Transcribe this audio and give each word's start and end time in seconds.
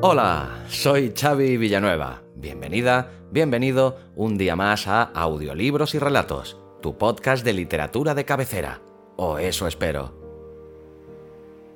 Hola, 0.00 0.64
soy 0.68 1.12
Xavi 1.12 1.56
Villanueva. 1.56 2.22
Bienvenida, 2.36 3.10
bienvenido 3.32 3.98
un 4.14 4.38
día 4.38 4.54
más 4.54 4.86
a 4.86 5.02
Audiolibros 5.02 5.92
y 5.96 5.98
Relatos, 5.98 6.56
tu 6.80 6.96
podcast 6.96 7.44
de 7.44 7.52
literatura 7.52 8.14
de 8.14 8.24
cabecera. 8.24 8.80
O 9.16 9.38
eso 9.38 9.66
espero. 9.66 10.14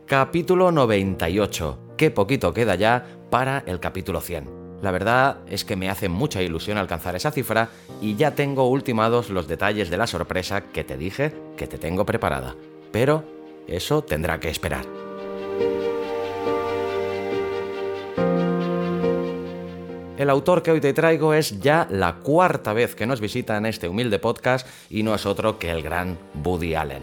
Capítulo 0.07 0.71
98. 0.71 1.79
Qué 1.97 2.13
poquito 2.13 2.55
queda 2.55 2.77
ya 2.77 3.05
para 3.29 3.65
el 3.67 3.81
capítulo 3.81 4.21
100. 4.21 4.79
La 4.83 4.93
verdad 4.93 5.39
es 5.49 5.65
que 5.65 5.75
me 5.75 5.91
hace 5.91 6.09
mucha 6.09 6.43
ilusión 6.43 6.79
alcanzar 6.79 7.17
esa 7.17 7.33
cifra 7.33 7.71
y 8.01 8.15
ya 8.15 8.37
tengo 8.37 8.69
ultimados 8.69 9.31
los 9.31 9.49
detalles 9.49 9.91
de 9.91 9.97
la 9.97 10.07
sorpresa 10.07 10.61
que 10.73 10.85
te 10.85 10.97
dije 10.97 11.35
que 11.57 11.67
te 11.67 11.77
tengo 11.77 12.07
preparada. 12.07 12.55
Pero 12.93 13.25
eso 13.67 14.03
tendrá 14.03 14.39
que 14.39 14.49
esperar. 14.49 15.02
El 20.23 20.31
autor 20.31 20.63
que 20.63 20.71
hoy 20.71 20.81
te 20.81 20.93
traigo 20.93 21.35
es 21.35 21.59
ya 21.59 21.89
la 21.91 22.19
cuarta 22.19 22.73
vez 22.73 22.95
que 22.95 23.09
nos 23.09 23.21
visita 23.21 23.57
en 23.57 23.67
este 23.67 23.89
humilde 23.89 24.21
podcast 24.21 24.69
y 24.89 25.03
no 25.03 25.17
es 25.17 25.27
otro 25.27 25.59
que 25.59 25.73
el 25.73 25.83
gran 25.83 26.17
Woody 26.45 26.77
Allen. 26.77 27.03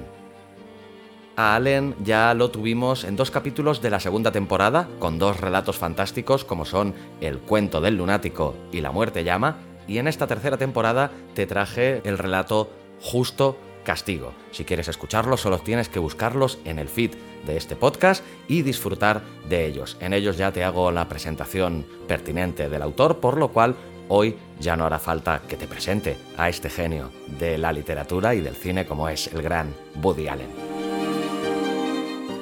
A 1.35 1.57
Allen 1.57 1.95
ya 2.01 2.33
lo 2.33 2.49
tuvimos 2.49 3.03
en 3.03 3.17
dos 3.17 3.29
capítulos 3.29 3.81
de 3.81 3.89
la 3.89 3.99
segunda 3.99 4.31
temporada, 4.31 4.87
con 4.99 5.19
dos 5.19 5.37
relatos 5.37 5.77
fantásticos 5.77 6.45
como 6.45 6.63
son 6.63 6.93
El 7.19 7.39
cuento 7.39 7.81
del 7.81 7.97
lunático 7.97 8.55
y 8.71 8.79
La 8.79 8.93
muerte 8.93 9.25
llama, 9.25 9.57
y 9.85 9.97
en 9.97 10.07
esta 10.07 10.25
tercera 10.25 10.55
temporada 10.55 11.11
te 11.33 11.45
traje 11.45 12.01
el 12.05 12.17
relato 12.17 12.69
Justo 13.01 13.57
Castigo. 13.83 14.31
Si 14.51 14.63
quieres 14.63 14.87
escucharlos, 14.87 15.41
solo 15.41 15.59
tienes 15.59 15.89
que 15.89 15.99
buscarlos 15.99 16.57
en 16.63 16.79
el 16.79 16.87
feed 16.87 17.15
de 17.45 17.57
este 17.57 17.75
podcast 17.75 18.23
y 18.47 18.61
disfrutar 18.61 19.21
de 19.47 19.65
ellos. 19.65 19.97
En 19.99 20.13
ellos 20.13 20.37
ya 20.37 20.51
te 20.51 20.63
hago 20.63 20.91
la 20.91 21.07
presentación 21.07 21.85
pertinente 22.07 22.69
del 22.69 22.81
autor, 22.81 23.19
por 23.19 23.37
lo 23.37 23.49
cual 23.49 23.75
hoy 24.07 24.35
ya 24.59 24.75
no 24.75 24.85
hará 24.85 24.99
falta 24.99 25.41
que 25.47 25.55
te 25.55 25.67
presente 25.67 26.17
a 26.37 26.49
este 26.49 26.69
genio 26.69 27.11
de 27.39 27.57
la 27.57 27.71
literatura 27.71 28.35
y 28.35 28.41
del 28.41 28.55
cine 28.55 28.85
como 28.85 29.07
es 29.07 29.27
el 29.27 29.41
gran 29.41 29.73
Woody 30.01 30.27
Allen. 30.27 30.79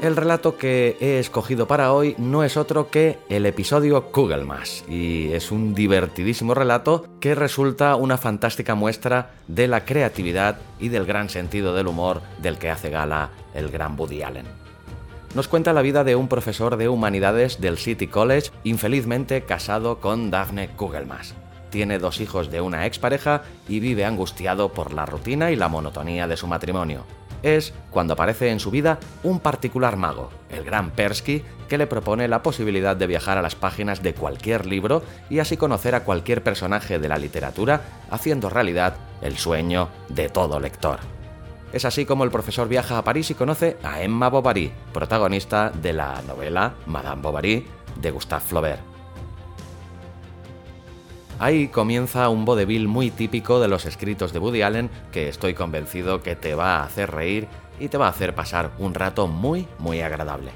El 0.02 0.16
relato 0.16 0.58
que 0.58 0.96
he 1.00 1.18
escogido 1.18 1.68
para 1.68 1.92
hoy 1.92 2.14
no 2.20 2.44
es 2.44 2.56
otro 2.56 2.92
que 2.92 3.18
el 3.30 3.48
episodio 3.48 4.12
Kugelmas 4.12 4.86
y 4.88 5.32
es 5.34 5.52
un 5.52 5.74
divertidísimo 5.74 6.54
relato 6.54 7.08
que 7.20 7.34
resulta 7.34 7.96
una 7.96 8.20
fantástica 8.20 8.76
muestra 8.76 9.32
de 9.48 9.68
la 9.68 9.86
creatividad 9.86 10.60
y 10.80 10.90
del 10.90 11.06
gran 11.08 11.30
sentido 11.30 11.74
del 11.74 11.88
humor 11.88 12.22
del 12.40 12.60
que 12.60 12.70
hace 12.70 12.92
gala 12.92 13.32
el 13.56 13.70
gran 13.70 14.00
Woody 14.00 14.22
Allen. 14.22 14.67
Nos 15.38 15.48
cuenta 15.48 15.72
la 15.72 15.84
vida 15.84 16.04
de 16.04 16.16
un 16.16 16.30
profesor 16.30 16.78
de 16.78 16.90
humanidades 16.90 17.62
del 17.62 17.78
City 17.78 18.08
College 18.08 18.50
infelizmente 18.64 19.44
casado 19.44 20.00
con 20.00 20.32
Daphne 20.32 20.70
Kugelmas. 20.70 21.36
Tiene 21.70 22.00
dos 22.00 22.22
hijos 22.22 22.50
de 22.50 22.60
una 22.60 22.88
expareja 22.88 23.44
y 23.70 23.80
vive 23.80 24.04
angustiado 24.04 24.74
por 24.74 24.96
la 24.96 25.06
rutina 25.06 25.52
y 25.52 25.56
la 25.56 25.68
monotonía 25.68 26.28
de 26.28 26.38
su 26.38 26.48
matrimonio 26.48 27.04
es 27.44 27.72
cuando 27.92 28.14
aparece 28.14 28.50
en 28.50 28.60
su 28.60 28.72
vida 28.72 28.98
un 29.22 29.40
particular 29.40 29.96
mago, 29.96 30.32
el 30.50 30.64
gran 30.64 30.90
Persky, 30.90 31.44
que 31.70 31.78
le 31.78 31.86
propone 31.86 32.28
la 32.28 32.42
posibilidad 32.42 32.96
de 32.96 33.06
viajar 33.06 33.38
a 33.38 33.44
las 33.44 33.54
páginas 33.54 34.02
de 34.02 34.16
cualquier 34.16 34.66
libro 34.66 35.04
y 35.30 35.38
así 35.38 35.56
conocer 35.56 35.94
a 35.94 36.04
cualquier 36.04 36.42
personaje 36.42 36.98
de 36.98 37.10
la 37.10 37.20
literatura, 37.20 37.82
haciendo 38.10 38.50
realidad 38.50 38.96
el 39.22 39.38
sueño 39.38 39.90
de 40.10 40.30
todo 40.30 40.60
lector. 40.60 41.17
Es 41.74 41.86
así 41.86 42.06
como 42.06 42.24
el 42.24 42.32
profesor 42.32 42.68
viaja 42.68 42.98
a 42.98 43.04
París 43.04 43.30
y 43.30 43.34
conoce 43.36 43.78
a 43.84 44.02
Emma 44.02 44.30
Bovary, 44.30 44.72
protagonista 44.94 45.70
de 45.70 45.94
la 45.94 46.22
novela 46.22 46.76
Madame 46.86 47.22
Bovary 47.22 47.66
de 48.00 48.12
Gustave 48.12 48.44
Flaubert. 48.44 48.80
Ahí 51.40 51.68
comienza 51.68 52.30
un 52.30 52.46
vodevil 52.46 52.88
muy 52.88 53.12
típico 53.12 53.60
de 53.60 53.68
los 53.68 53.86
escritos 53.86 54.34
de 54.34 54.40
Woody 54.40 54.64
Allen 54.64 54.90
que 55.12 55.30
estoy 55.30 55.54
convencido 55.54 56.24
que 56.24 56.36
te 56.36 56.56
va 56.56 56.78
a 56.78 56.84
hacer 56.84 57.12
reír 57.12 57.48
y 57.80 57.90
te 57.90 57.98
va 57.98 58.08
a 58.08 58.12
hacer 58.12 58.34
pasar 58.34 58.72
un 58.80 58.96
rato 58.96 59.28
muy, 59.28 59.68
muy 59.78 60.02
agradable. 60.02 60.52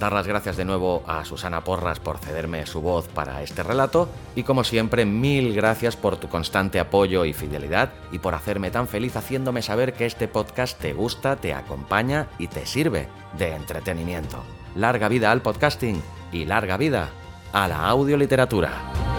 Dar 0.00 0.14
las 0.14 0.26
gracias 0.26 0.56
de 0.56 0.64
nuevo 0.64 1.02
a 1.06 1.26
Susana 1.26 1.62
Porras 1.62 2.00
por 2.00 2.16
cederme 2.16 2.64
su 2.64 2.80
voz 2.80 3.06
para 3.08 3.42
este 3.42 3.62
relato 3.62 4.08
y 4.34 4.44
como 4.44 4.64
siempre 4.64 5.04
mil 5.04 5.54
gracias 5.54 5.94
por 5.94 6.16
tu 6.16 6.26
constante 6.26 6.80
apoyo 6.80 7.26
y 7.26 7.34
fidelidad 7.34 7.92
y 8.10 8.18
por 8.18 8.34
hacerme 8.34 8.70
tan 8.70 8.88
feliz 8.88 9.14
haciéndome 9.14 9.60
saber 9.60 9.92
que 9.92 10.06
este 10.06 10.26
podcast 10.26 10.80
te 10.80 10.94
gusta, 10.94 11.36
te 11.36 11.52
acompaña 11.52 12.28
y 12.38 12.46
te 12.46 12.64
sirve 12.64 13.08
de 13.36 13.54
entretenimiento. 13.54 14.42
Larga 14.74 15.08
vida 15.08 15.30
al 15.30 15.42
podcasting 15.42 16.02
y 16.32 16.46
larga 16.46 16.78
vida 16.78 17.10
a 17.52 17.68
la 17.68 17.86
audioliteratura. 17.86 19.09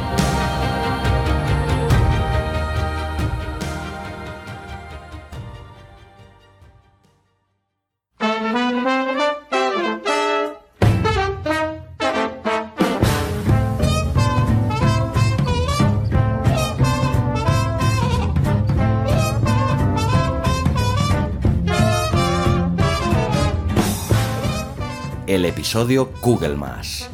Episodio 25.71 26.11
Kugelmas 26.19 27.09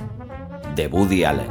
de 0.76 0.88
Woody 0.88 1.24
Allen. 1.24 1.48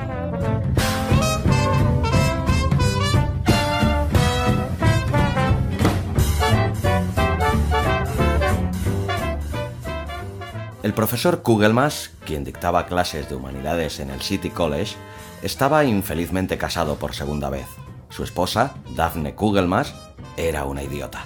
El 10.82 10.94
profesor 10.94 11.42
Kugelmas, 11.42 12.10
quien 12.24 12.42
dictaba 12.42 12.86
clases 12.86 13.28
de 13.28 13.36
humanidades 13.36 14.00
en 14.00 14.10
el 14.10 14.20
City 14.20 14.50
College, 14.50 14.96
estaba 15.42 15.84
infelizmente 15.84 16.58
casado 16.58 16.96
por 16.96 17.14
segunda 17.14 17.50
vez. 17.50 17.68
Su 18.08 18.24
esposa, 18.24 18.74
Daphne 18.96 19.36
Kugelmas, 19.36 19.94
era 20.36 20.64
una 20.64 20.82
idiota. 20.82 21.24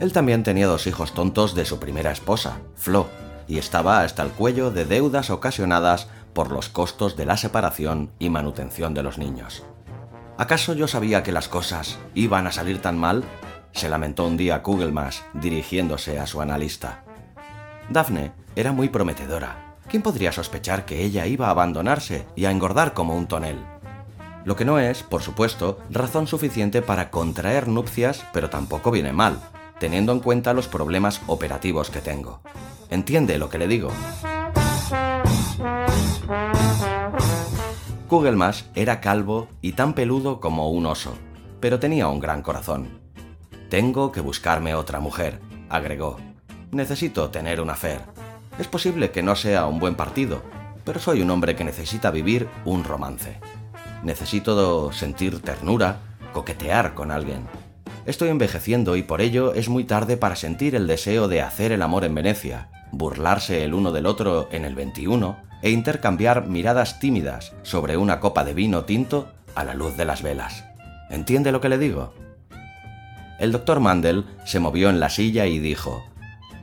Él 0.00 0.14
también 0.14 0.42
tenía 0.42 0.68
dos 0.68 0.86
hijos 0.86 1.12
tontos 1.12 1.54
de 1.54 1.66
su 1.66 1.78
primera 1.78 2.12
esposa, 2.12 2.56
Flo, 2.76 3.08
y 3.48 3.58
estaba 3.58 4.02
hasta 4.02 4.22
el 4.22 4.30
cuello 4.30 4.70
de 4.70 4.84
deudas 4.84 5.30
ocasionadas 5.30 6.08
por 6.32 6.50
los 6.50 6.68
costos 6.68 7.16
de 7.16 7.26
la 7.26 7.36
separación 7.36 8.10
y 8.18 8.30
manutención 8.30 8.94
de 8.94 9.02
los 9.02 9.18
niños. 9.18 9.62
¿Acaso 10.38 10.74
yo 10.74 10.88
sabía 10.88 11.22
que 11.22 11.32
las 11.32 11.48
cosas 11.48 11.98
iban 12.14 12.46
a 12.46 12.52
salir 12.52 12.80
tan 12.80 12.98
mal? 12.98 13.24
se 13.72 13.88
lamentó 13.88 14.26
un 14.26 14.36
día 14.36 14.62
Kugelmas 14.62 15.24
dirigiéndose 15.34 16.18
a 16.18 16.26
su 16.26 16.40
analista. 16.40 17.04
Daphne 17.88 18.32
era 18.54 18.72
muy 18.72 18.88
prometedora. 18.88 19.76
¿Quién 19.88 20.02
podría 20.02 20.32
sospechar 20.32 20.84
que 20.84 21.02
ella 21.02 21.26
iba 21.26 21.48
a 21.48 21.50
abandonarse 21.50 22.26
y 22.36 22.44
a 22.44 22.50
engordar 22.50 22.94
como 22.94 23.16
un 23.16 23.26
tonel? 23.26 23.58
Lo 24.44 24.56
que 24.56 24.64
no 24.64 24.78
es, 24.78 25.02
por 25.02 25.22
supuesto, 25.22 25.78
razón 25.90 26.26
suficiente 26.26 26.82
para 26.82 27.10
contraer 27.10 27.68
nupcias, 27.68 28.24
pero 28.32 28.50
tampoco 28.50 28.90
viene 28.90 29.12
mal, 29.12 29.38
teniendo 29.82 30.12
en 30.12 30.20
cuenta 30.20 30.54
los 30.54 30.68
problemas 30.68 31.20
operativos 31.26 31.90
que 31.90 32.00
tengo. 32.00 32.40
¿Entiende 32.88 33.36
lo 33.36 33.48
que 33.48 33.58
le 33.58 33.66
digo? 33.66 33.90
Kugelmas 38.06 38.66
era 38.76 39.00
calvo 39.00 39.48
y 39.60 39.72
tan 39.72 39.94
peludo 39.94 40.38
como 40.38 40.70
un 40.70 40.86
oso, 40.86 41.14
pero 41.58 41.80
tenía 41.80 42.06
un 42.06 42.20
gran 42.20 42.42
corazón. 42.42 43.00
Tengo 43.70 44.12
que 44.12 44.20
buscarme 44.20 44.76
otra 44.76 45.00
mujer, 45.00 45.40
agregó. 45.68 46.16
Necesito 46.70 47.30
tener 47.30 47.60
una 47.60 47.74
fer. 47.74 48.02
Es 48.60 48.68
posible 48.68 49.10
que 49.10 49.24
no 49.24 49.34
sea 49.34 49.66
un 49.66 49.80
buen 49.80 49.96
partido, 49.96 50.42
pero 50.84 51.00
soy 51.00 51.22
un 51.22 51.30
hombre 51.32 51.56
que 51.56 51.64
necesita 51.64 52.12
vivir 52.12 52.46
un 52.64 52.84
romance. 52.84 53.40
Necesito 54.04 54.92
sentir 54.92 55.42
ternura, 55.42 55.98
coquetear 56.32 56.94
con 56.94 57.10
alguien. 57.10 57.48
Estoy 58.04 58.30
envejeciendo 58.30 58.96
y 58.96 59.02
por 59.04 59.20
ello 59.20 59.54
es 59.54 59.68
muy 59.68 59.84
tarde 59.84 60.16
para 60.16 60.34
sentir 60.34 60.74
el 60.74 60.88
deseo 60.88 61.28
de 61.28 61.40
hacer 61.40 61.70
el 61.70 61.82
amor 61.82 62.04
en 62.04 62.14
Venecia, 62.16 62.68
burlarse 62.90 63.64
el 63.64 63.74
uno 63.74 63.92
del 63.92 64.06
otro 64.06 64.48
en 64.50 64.64
el 64.64 64.74
21 64.74 65.36
e 65.62 65.70
intercambiar 65.70 66.48
miradas 66.48 66.98
tímidas 66.98 67.52
sobre 67.62 67.96
una 67.96 68.18
copa 68.18 68.44
de 68.44 68.54
vino 68.54 68.84
tinto 68.84 69.28
a 69.54 69.62
la 69.62 69.74
luz 69.74 69.96
de 69.96 70.04
las 70.04 70.22
velas. 70.22 70.64
¿Entiende 71.10 71.52
lo 71.52 71.60
que 71.60 71.68
le 71.68 71.78
digo? 71.78 72.12
El 73.38 73.52
doctor 73.52 73.78
Mandel 73.78 74.24
se 74.44 74.58
movió 74.58 74.90
en 74.90 74.98
la 74.98 75.08
silla 75.08 75.46
y 75.46 75.60
dijo, 75.60 76.04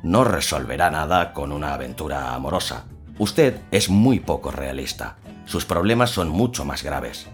No 0.04 0.26
resolverá 0.26 0.92
nada 0.92 1.32
con 1.32 1.54
una 1.54 1.74
aventura 1.74 2.34
amorosa. 2.34 2.84
Usted 3.18 3.62
es 3.72 3.90
muy 3.90 4.20
poco 4.20 4.52
realista. 4.52 5.18
Sus 5.46 5.64
problemas 5.64 6.10
son 6.10 6.28
mucho 6.28 6.66
más 6.66 6.84
graves. 6.84 7.28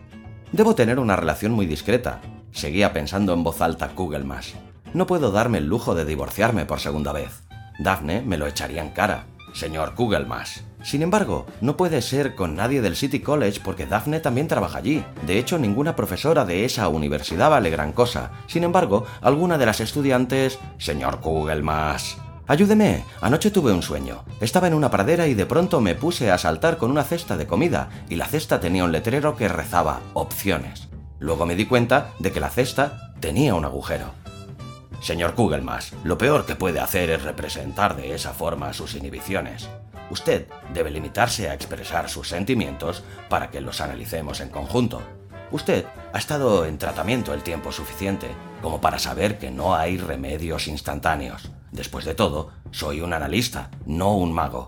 Debo 0.51 0.75
tener 0.75 0.99
una 0.99 1.15
relación 1.15 1.51
muy 1.51 1.65
discreta. 1.65 2.21
Seguía 2.55 2.93
pensando 2.93 3.33
en 3.33 3.43
voz 3.43 3.61
alta 3.61 3.89
Kugelmas. 3.89 4.53
No 4.93 5.05
puedo 5.05 5.31
darme 5.31 5.57
el 5.57 5.67
lujo 5.67 5.93
de 5.93 6.05
divorciarme 6.05 6.65
por 6.65 6.79
segunda 6.79 7.11
vez. 7.11 7.43
Daphne 7.79 8.21
me 8.21 8.37
lo 8.37 8.47
echaría 8.47 8.81
en 8.81 8.91
cara. 8.91 9.25
Señor 9.53 9.93
Kugelmas. 9.93 10.63
Sin 10.81 11.01
embargo, 11.01 11.45
no 11.59 11.75
puede 11.75 12.01
ser 12.01 12.33
con 12.33 12.55
nadie 12.55 12.81
del 12.81 12.95
City 12.95 13.19
College 13.19 13.59
porque 13.61 13.85
Daphne 13.85 14.21
también 14.21 14.47
trabaja 14.47 14.77
allí. 14.77 15.03
De 15.27 15.37
hecho, 15.37 15.59
ninguna 15.59 15.97
profesora 15.97 16.45
de 16.45 16.63
esa 16.63 16.87
universidad 16.87 17.49
vale 17.49 17.69
gran 17.71 17.91
cosa. 17.91 18.31
Sin 18.47 18.63
embargo, 18.63 19.05
alguna 19.21 19.57
de 19.57 19.65
las 19.65 19.81
estudiantes... 19.81 20.57
Señor 20.77 21.19
Kugelmas. 21.19 22.17
Ayúdeme, 22.47 23.03
anoche 23.19 23.51
tuve 23.51 23.73
un 23.73 23.81
sueño. 23.81 24.23
Estaba 24.39 24.67
en 24.67 24.75
una 24.75 24.91
pradera 24.91 25.27
y 25.27 25.33
de 25.33 25.45
pronto 25.45 25.81
me 25.81 25.95
puse 25.95 26.31
a 26.31 26.37
saltar 26.37 26.77
con 26.77 26.89
una 26.89 27.03
cesta 27.03 27.35
de 27.35 27.47
comida 27.47 27.89
y 28.07 28.15
la 28.15 28.27
cesta 28.27 28.61
tenía 28.61 28.85
un 28.85 28.93
letrero 28.93 29.35
que 29.35 29.49
rezaba 29.49 29.99
opciones. 30.13 30.87
Luego 31.19 31.45
me 31.45 31.55
di 31.55 31.65
cuenta 31.65 32.11
de 32.19 32.31
que 32.31 32.39
la 32.39 32.49
cesta 32.49 33.13
tenía 33.19 33.55
un 33.55 33.65
agujero. 33.65 34.11
Señor 35.01 35.35
Kugelmas, 35.35 35.93
lo 36.03 36.17
peor 36.17 36.45
que 36.45 36.55
puede 36.55 36.79
hacer 36.79 37.09
es 37.09 37.23
representar 37.23 37.95
de 37.95 38.15
esa 38.15 38.33
forma 38.33 38.73
sus 38.73 38.95
inhibiciones. 38.95 39.69
Usted 40.09 40.47
debe 40.73 40.91
limitarse 40.91 41.49
a 41.49 41.53
expresar 41.53 42.09
sus 42.09 42.29
sentimientos 42.29 43.03
para 43.29 43.49
que 43.49 43.61
los 43.61 43.81
analicemos 43.81 44.39
en 44.39 44.49
conjunto. 44.49 45.01
Usted 45.51 45.85
ha 46.13 46.17
estado 46.17 46.65
en 46.65 46.77
tratamiento 46.77 47.33
el 47.33 47.43
tiempo 47.43 47.71
suficiente 47.71 48.27
como 48.61 48.81
para 48.81 48.99
saber 48.99 49.37
que 49.37 49.51
no 49.51 49.75
hay 49.75 49.97
remedios 49.97 50.67
instantáneos. 50.67 51.51
Después 51.71 52.05
de 52.05 52.15
todo, 52.15 52.51
soy 52.71 53.01
un 53.01 53.13
analista, 53.13 53.69
no 53.85 54.15
un 54.15 54.33
mago. 54.33 54.67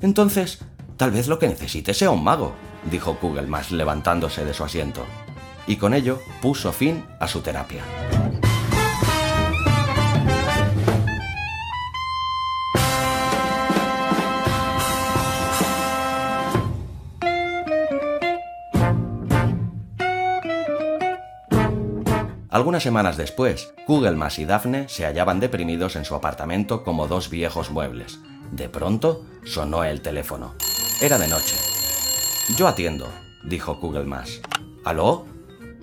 Entonces, 0.00 0.60
tal 0.96 1.10
vez 1.10 1.28
lo 1.28 1.38
que 1.38 1.48
necesite 1.48 1.94
sea 1.94 2.10
un 2.10 2.24
mago, 2.24 2.52
dijo 2.90 3.18
Kugelmas 3.18 3.70
levantándose 3.70 4.44
de 4.44 4.54
su 4.54 4.64
asiento. 4.64 5.04
Y 5.68 5.76
con 5.76 5.94
ello 5.94 6.18
puso 6.40 6.72
fin 6.72 7.04
a 7.20 7.28
su 7.28 7.42
terapia. 7.42 7.84
Algunas 22.50 22.82
semanas 22.82 23.16
después, 23.16 23.72
Kugelmas 23.86 24.38
y 24.38 24.46
Daphne 24.46 24.88
se 24.88 25.04
hallaban 25.04 25.38
deprimidos 25.38 25.96
en 25.96 26.04
su 26.04 26.14
apartamento 26.14 26.82
como 26.82 27.06
dos 27.06 27.28
viejos 27.30 27.70
muebles. 27.70 28.18
De 28.50 28.70
pronto, 28.70 29.24
sonó 29.44 29.84
el 29.84 30.00
teléfono. 30.00 30.54
Era 31.00 31.18
de 31.18 31.28
noche. 31.28 31.54
Yo 32.56 32.66
atiendo, 32.66 33.06
dijo 33.44 33.78
Kugelmas. 33.78 34.40
¿Aló? 34.84 35.37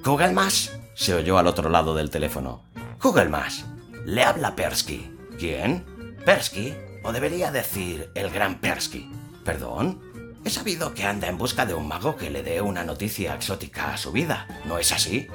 ¿Kugelmas? 0.05 0.71
se 0.93 1.15
oyó 1.15 1.39
al 1.39 1.47
otro 1.47 1.67
lado 1.67 1.95
del 1.95 2.11
teléfono. 2.11 2.61
Kugelmas, 3.01 3.65
le 4.05 4.23
habla 4.23 4.55
Persky. 4.55 5.11
¿Quién? 5.39 5.83
Persky, 6.23 6.75
o 7.03 7.11
debería 7.11 7.51
decir 7.51 8.11
el 8.13 8.29
gran 8.29 8.61
Persky. 8.61 9.09
¿Perdón? 9.43 9.99
He 10.45 10.51
sabido 10.51 10.93
que 10.93 11.05
anda 11.05 11.27
en 11.27 11.39
busca 11.39 11.65
de 11.65 11.73
un 11.73 11.87
mago 11.87 12.15
que 12.17 12.29
le 12.29 12.43
dé 12.43 12.61
una 12.61 12.83
noticia 12.83 13.33
exótica 13.33 13.95
a 13.95 13.97
su 13.97 14.11
vida. 14.11 14.45
¿No 14.65 14.77
es 14.77 14.91
así? 14.91 15.27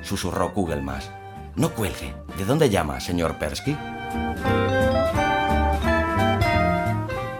susurró 0.00 0.54
Kugelmas. 0.54 1.10
No 1.54 1.74
cuelgue. 1.74 2.14
¿De 2.38 2.46
dónde 2.46 2.70
llama, 2.70 3.00
señor 3.00 3.36
Persky? 3.38 3.76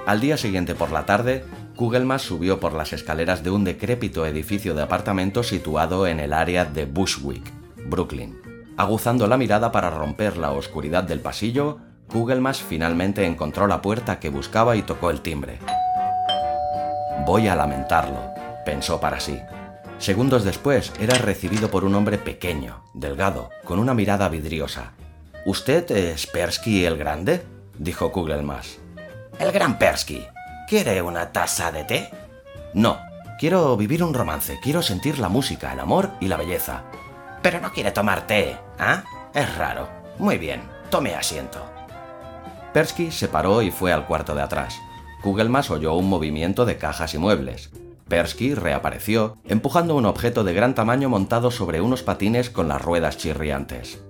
Al 0.05 0.21
día 0.21 0.37
siguiente 0.37 0.75
por 0.75 0.91
la 0.91 1.07
tarde, 1.07 1.47
Kugelmas 1.79 2.23
subió 2.23 2.59
por 2.59 2.73
las 2.73 2.93
escaleras 2.93 3.45
de 3.45 3.51
un 3.51 3.63
decrépito 3.63 4.27
edificio 4.27 4.75
de 4.75 4.83
apartamentos 4.83 5.47
situado 5.47 6.09
en 6.09 6.19
el 6.19 6.33
área 6.33 6.65
de 6.65 6.87
Bushwick, 6.87 7.53
Brooklyn. 7.87 8.37
Aguzando 8.77 9.29
la 9.29 9.37
mirada 9.37 9.71
para 9.71 9.89
romper 9.89 10.39
la 10.39 10.51
oscuridad 10.51 11.05
del 11.05 11.21
pasillo, 11.21 11.79
Kugelmas 12.09 12.61
finalmente 12.61 13.25
encontró 13.25 13.69
la 13.69 13.81
puerta 13.81 14.19
que 14.19 14.29
buscaba 14.29 14.75
y 14.75 14.83
tocó 14.83 15.11
el 15.11 15.21
timbre. 15.21 15.61
Voy 17.25 17.47
a 17.47 17.55
lamentarlo, 17.55 18.33
pensó 18.65 18.99
para 18.99 19.21
sí. 19.21 19.39
Segundos 19.99 20.43
después 20.43 20.93
era 20.99 21.17
recibido 21.19 21.71
por 21.71 21.85
un 21.85 21.95
hombre 21.95 22.19
pequeño, 22.19 22.83
delgado, 22.93 23.51
con 23.63 23.79
una 23.79 23.95
mirada 23.95 24.29
vidriosa. 24.29 24.95
¿Usted 25.47 25.89
es 25.93 26.27
Persky 26.27 26.85
el 26.87 26.97
Grande? 26.97 27.45
dijo 27.79 28.11
Kugelmas. 28.11 28.81
El 29.39 29.53
gran 29.53 29.79
Persky. 29.79 30.27
¿Quiere 30.69 31.01
una 31.01 31.33
taza 31.33 31.73
de 31.73 31.85
té? 31.85 32.11
No, 32.75 32.99
quiero 33.39 33.75
vivir 33.79 34.05
un 34.05 34.13
romance, 34.13 34.59
quiero 34.63 34.83
sentir 34.83 35.19
la 35.19 35.31
música, 35.31 35.73
el 35.73 35.81
amor 35.81 36.11
y 36.21 36.29
la 36.29 36.37
belleza. 36.37 36.85
Pero 37.41 37.59
no 37.59 37.73
quiere 37.73 37.91
tomar 37.91 38.27
té, 38.27 38.55
¿ah? 38.79 39.03
Es 39.33 39.57
raro. 39.57 39.89
Muy 40.19 40.37
bien, 40.37 40.61
tome 40.91 41.15
asiento. 41.15 41.65
Persky 42.75 43.11
se 43.11 43.29
paró 43.29 43.63
y 43.63 43.71
fue 43.71 43.95
al 43.95 44.05
cuarto 44.05 44.35
de 44.35 44.43
atrás. 44.43 44.79
Kugelmas 45.23 45.71
oyó 45.71 45.95
un 45.95 46.11
movimiento 46.11 46.67
de 46.67 46.77
cajas 46.77 47.15
y 47.15 47.19
muebles. 47.19 47.71
Persky 48.07 48.55
reapareció, 48.55 49.39
empujando 49.47 49.95
un 49.95 50.05
objeto 50.05 50.45
de 50.45 50.53
gran 50.53 50.75
tamaño 50.75 51.09
montado 51.09 51.51
sobre 51.51 51.81
unos 51.81 52.03
patines 52.03 52.51
con 52.51 52.69
las 52.69 52.83
ruedas 52.83 53.17
chirriantes. 53.17 54.03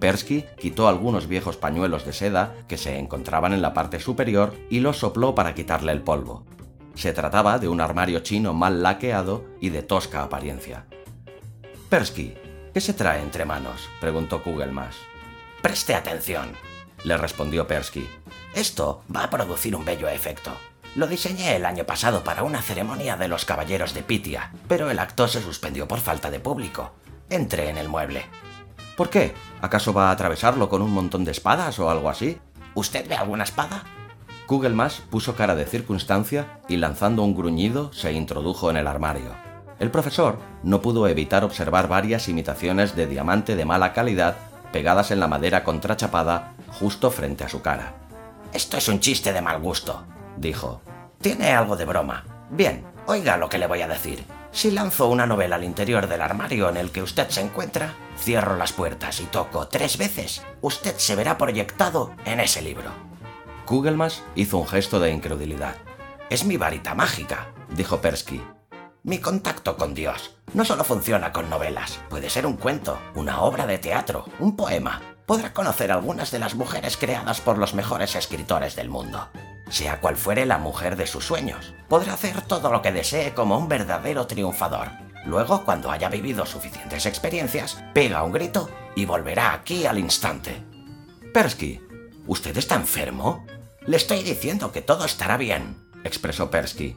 Persky 0.00 0.46
quitó 0.58 0.88
algunos 0.88 1.28
viejos 1.28 1.56
pañuelos 1.56 2.06
de 2.06 2.12
seda 2.12 2.54
que 2.66 2.78
se 2.78 2.98
encontraban 2.98 3.52
en 3.52 3.62
la 3.62 3.74
parte 3.74 4.00
superior 4.00 4.54
y 4.70 4.80
los 4.80 4.98
sopló 4.98 5.34
para 5.34 5.54
quitarle 5.54 5.92
el 5.92 6.00
polvo. 6.00 6.46
Se 6.94 7.12
trataba 7.12 7.58
de 7.58 7.68
un 7.68 7.80
armario 7.80 8.20
chino 8.20 8.54
mal 8.54 8.82
laqueado 8.82 9.44
y 9.60 9.68
de 9.68 9.82
tosca 9.82 10.22
apariencia. 10.22 10.86
Persky, 11.90 12.34
¿qué 12.72 12.80
se 12.80 12.94
trae 12.94 13.22
entre 13.22 13.44
manos? 13.44 13.88
preguntó 14.00 14.42
Kugelmas. 14.42 14.96
Preste 15.62 15.94
atención, 15.94 16.52
le 17.04 17.16
respondió 17.16 17.66
Persky. 17.66 18.08
Esto 18.54 19.02
va 19.14 19.24
a 19.24 19.30
producir 19.30 19.76
un 19.76 19.84
bello 19.84 20.08
efecto. 20.08 20.50
Lo 20.96 21.06
diseñé 21.06 21.54
el 21.54 21.66
año 21.66 21.84
pasado 21.84 22.24
para 22.24 22.42
una 22.42 22.62
ceremonia 22.62 23.16
de 23.16 23.28
los 23.28 23.44
caballeros 23.44 23.94
de 23.94 24.02
Pitia, 24.02 24.52
pero 24.66 24.90
el 24.90 24.98
acto 24.98 25.28
se 25.28 25.40
suspendió 25.40 25.86
por 25.86 26.00
falta 26.00 26.30
de 26.30 26.40
público. 26.40 26.92
Entré 27.28 27.68
en 27.68 27.78
el 27.78 27.88
mueble. 27.88 28.24
¿Por 29.00 29.08
qué? 29.08 29.32
¿Acaso 29.62 29.94
va 29.94 30.10
a 30.10 30.10
atravesarlo 30.10 30.68
con 30.68 30.82
un 30.82 30.92
montón 30.92 31.24
de 31.24 31.30
espadas 31.30 31.78
o 31.78 31.88
algo 31.88 32.10
así? 32.10 32.38
¿Usted 32.74 33.08
ve 33.08 33.14
alguna 33.14 33.44
espada? 33.44 33.84
Kugelmas 34.46 35.00
puso 35.08 35.34
cara 35.34 35.54
de 35.54 35.64
circunstancia 35.64 36.60
y 36.68 36.76
lanzando 36.76 37.22
un 37.22 37.34
gruñido 37.34 37.94
se 37.94 38.12
introdujo 38.12 38.68
en 38.68 38.76
el 38.76 38.86
armario. 38.86 39.30
El 39.78 39.90
profesor 39.90 40.38
no 40.62 40.82
pudo 40.82 41.08
evitar 41.08 41.44
observar 41.44 41.88
varias 41.88 42.28
imitaciones 42.28 42.94
de 42.94 43.06
diamante 43.06 43.56
de 43.56 43.64
mala 43.64 43.94
calidad 43.94 44.36
pegadas 44.70 45.10
en 45.12 45.20
la 45.20 45.28
madera 45.28 45.64
contrachapada 45.64 46.52
justo 46.68 47.10
frente 47.10 47.42
a 47.42 47.48
su 47.48 47.62
cara. 47.62 47.94
Esto 48.52 48.76
es 48.76 48.86
un 48.88 49.00
chiste 49.00 49.32
de 49.32 49.40
mal 49.40 49.62
gusto, 49.62 50.04
dijo. 50.36 50.82
Tiene 51.22 51.52
algo 51.52 51.74
de 51.74 51.86
broma. 51.86 52.26
Bien, 52.50 52.84
oiga 53.06 53.38
lo 53.38 53.48
que 53.48 53.56
le 53.56 53.66
voy 53.66 53.80
a 53.80 53.88
decir. 53.88 54.22
Si 54.52 54.70
lanzo 54.70 55.08
una 55.08 55.26
novela 55.26 55.56
al 55.56 55.64
interior 55.64 56.08
del 56.08 56.20
armario 56.20 56.68
en 56.68 56.76
el 56.76 56.90
que 56.90 57.02
usted 57.02 57.28
se 57.28 57.40
encuentra, 57.40 57.94
cierro 58.18 58.56
las 58.56 58.72
puertas 58.72 59.20
y 59.20 59.24
toco 59.24 59.68
tres 59.68 59.96
veces, 59.96 60.42
usted 60.60 60.96
se 60.96 61.14
verá 61.14 61.38
proyectado 61.38 62.12
en 62.24 62.40
ese 62.40 62.60
libro. 62.60 62.90
Kugelmas 63.64 64.24
hizo 64.34 64.58
un 64.58 64.66
gesto 64.66 64.98
de 64.98 65.12
incredulidad. 65.12 65.76
Es 66.28 66.44
mi 66.44 66.56
varita 66.56 66.94
mágica, 66.94 67.52
dijo 67.70 68.00
Persky. 68.00 68.42
Mi 69.04 69.18
contacto 69.18 69.76
con 69.76 69.94
Dios 69.94 70.36
no 70.52 70.64
solo 70.64 70.82
funciona 70.82 71.32
con 71.32 71.48
novelas, 71.48 72.00
puede 72.10 72.28
ser 72.28 72.44
un 72.44 72.56
cuento, 72.56 72.98
una 73.14 73.42
obra 73.42 73.66
de 73.66 73.78
teatro, 73.78 74.26
un 74.40 74.56
poema. 74.56 75.00
Podrá 75.26 75.52
conocer 75.52 75.92
algunas 75.92 76.32
de 76.32 76.40
las 76.40 76.56
mujeres 76.56 76.96
creadas 76.96 77.40
por 77.40 77.56
los 77.56 77.72
mejores 77.72 78.16
escritores 78.16 78.74
del 78.74 78.88
mundo. 78.88 79.28
Sea 79.70 80.00
cual 80.00 80.16
fuere 80.16 80.44
la 80.44 80.58
mujer 80.58 80.96
de 80.96 81.06
sus 81.06 81.24
sueños. 81.24 81.74
Podrá 81.88 82.14
hacer 82.14 82.42
todo 82.42 82.70
lo 82.70 82.82
que 82.82 82.92
desee 82.92 83.32
como 83.32 83.58
un 83.58 83.68
verdadero 83.68 84.26
triunfador. 84.26 84.88
Luego, 85.24 85.64
cuando 85.64 85.90
haya 85.90 86.08
vivido 86.08 86.46
suficientes 86.46 87.06
experiencias, 87.06 87.82
pega 87.94 88.22
un 88.22 88.32
grito 88.32 88.68
y 88.94 89.04
volverá 89.04 89.52
aquí 89.52 89.86
al 89.86 89.98
instante. 89.98 90.62
Persky, 91.32 91.80
¿usted 92.26 92.56
está 92.56 92.74
enfermo? 92.74 93.46
Le 93.86 93.96
estoy 93.96 94.22
diciendo 94.22 94.72
que 94.72 94.82
todo 94.82 95.04
estará 95.04 95.36
bien, 95.36 95.76
expresó 96.04 96.50
Persky. 96.50 96.96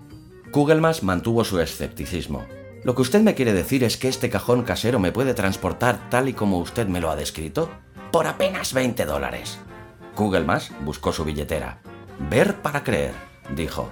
Kugelmas 0.51 1.03
mantuvo 1.03 1.43
su 1.43 1.59
escepticismo. 1.59 2.45
¿Lo 2.83 2.95
que 2.95 3.01
usted 3.01 3.21
me 3.21 3.35
quiere 3.35 3.53
decir 3.53 3.83
es 3.83 3.97
que 3.97 4.09
este 4.09 4.29
cajón 4.29 4.63
casero 4.63 4.99
me 4.99 5.11
puede 5.11 5.33
transportar 5.33 6.09
tal 6.09 6.27
y 6.27 6.33
como 6.33 6.59
usted 6.59 6.87
me 6.87 6.99
lo 6.99 7.09
ha 7.09 7.15
descrito? 7.15 7.69
Por 8.11 8.27
apenas 8.27 8.73
20 8.73 9.05
dólares. 9.05 9.57
Kugelmas 10.15 10.71
buscó 10.83 11.13
su 11.13 11.23
billetera. 11.23 11.81
Ver 12.19 12.61
para 12.61 12.83
creer, 12.83 13.13
dijo. 13.55 13.91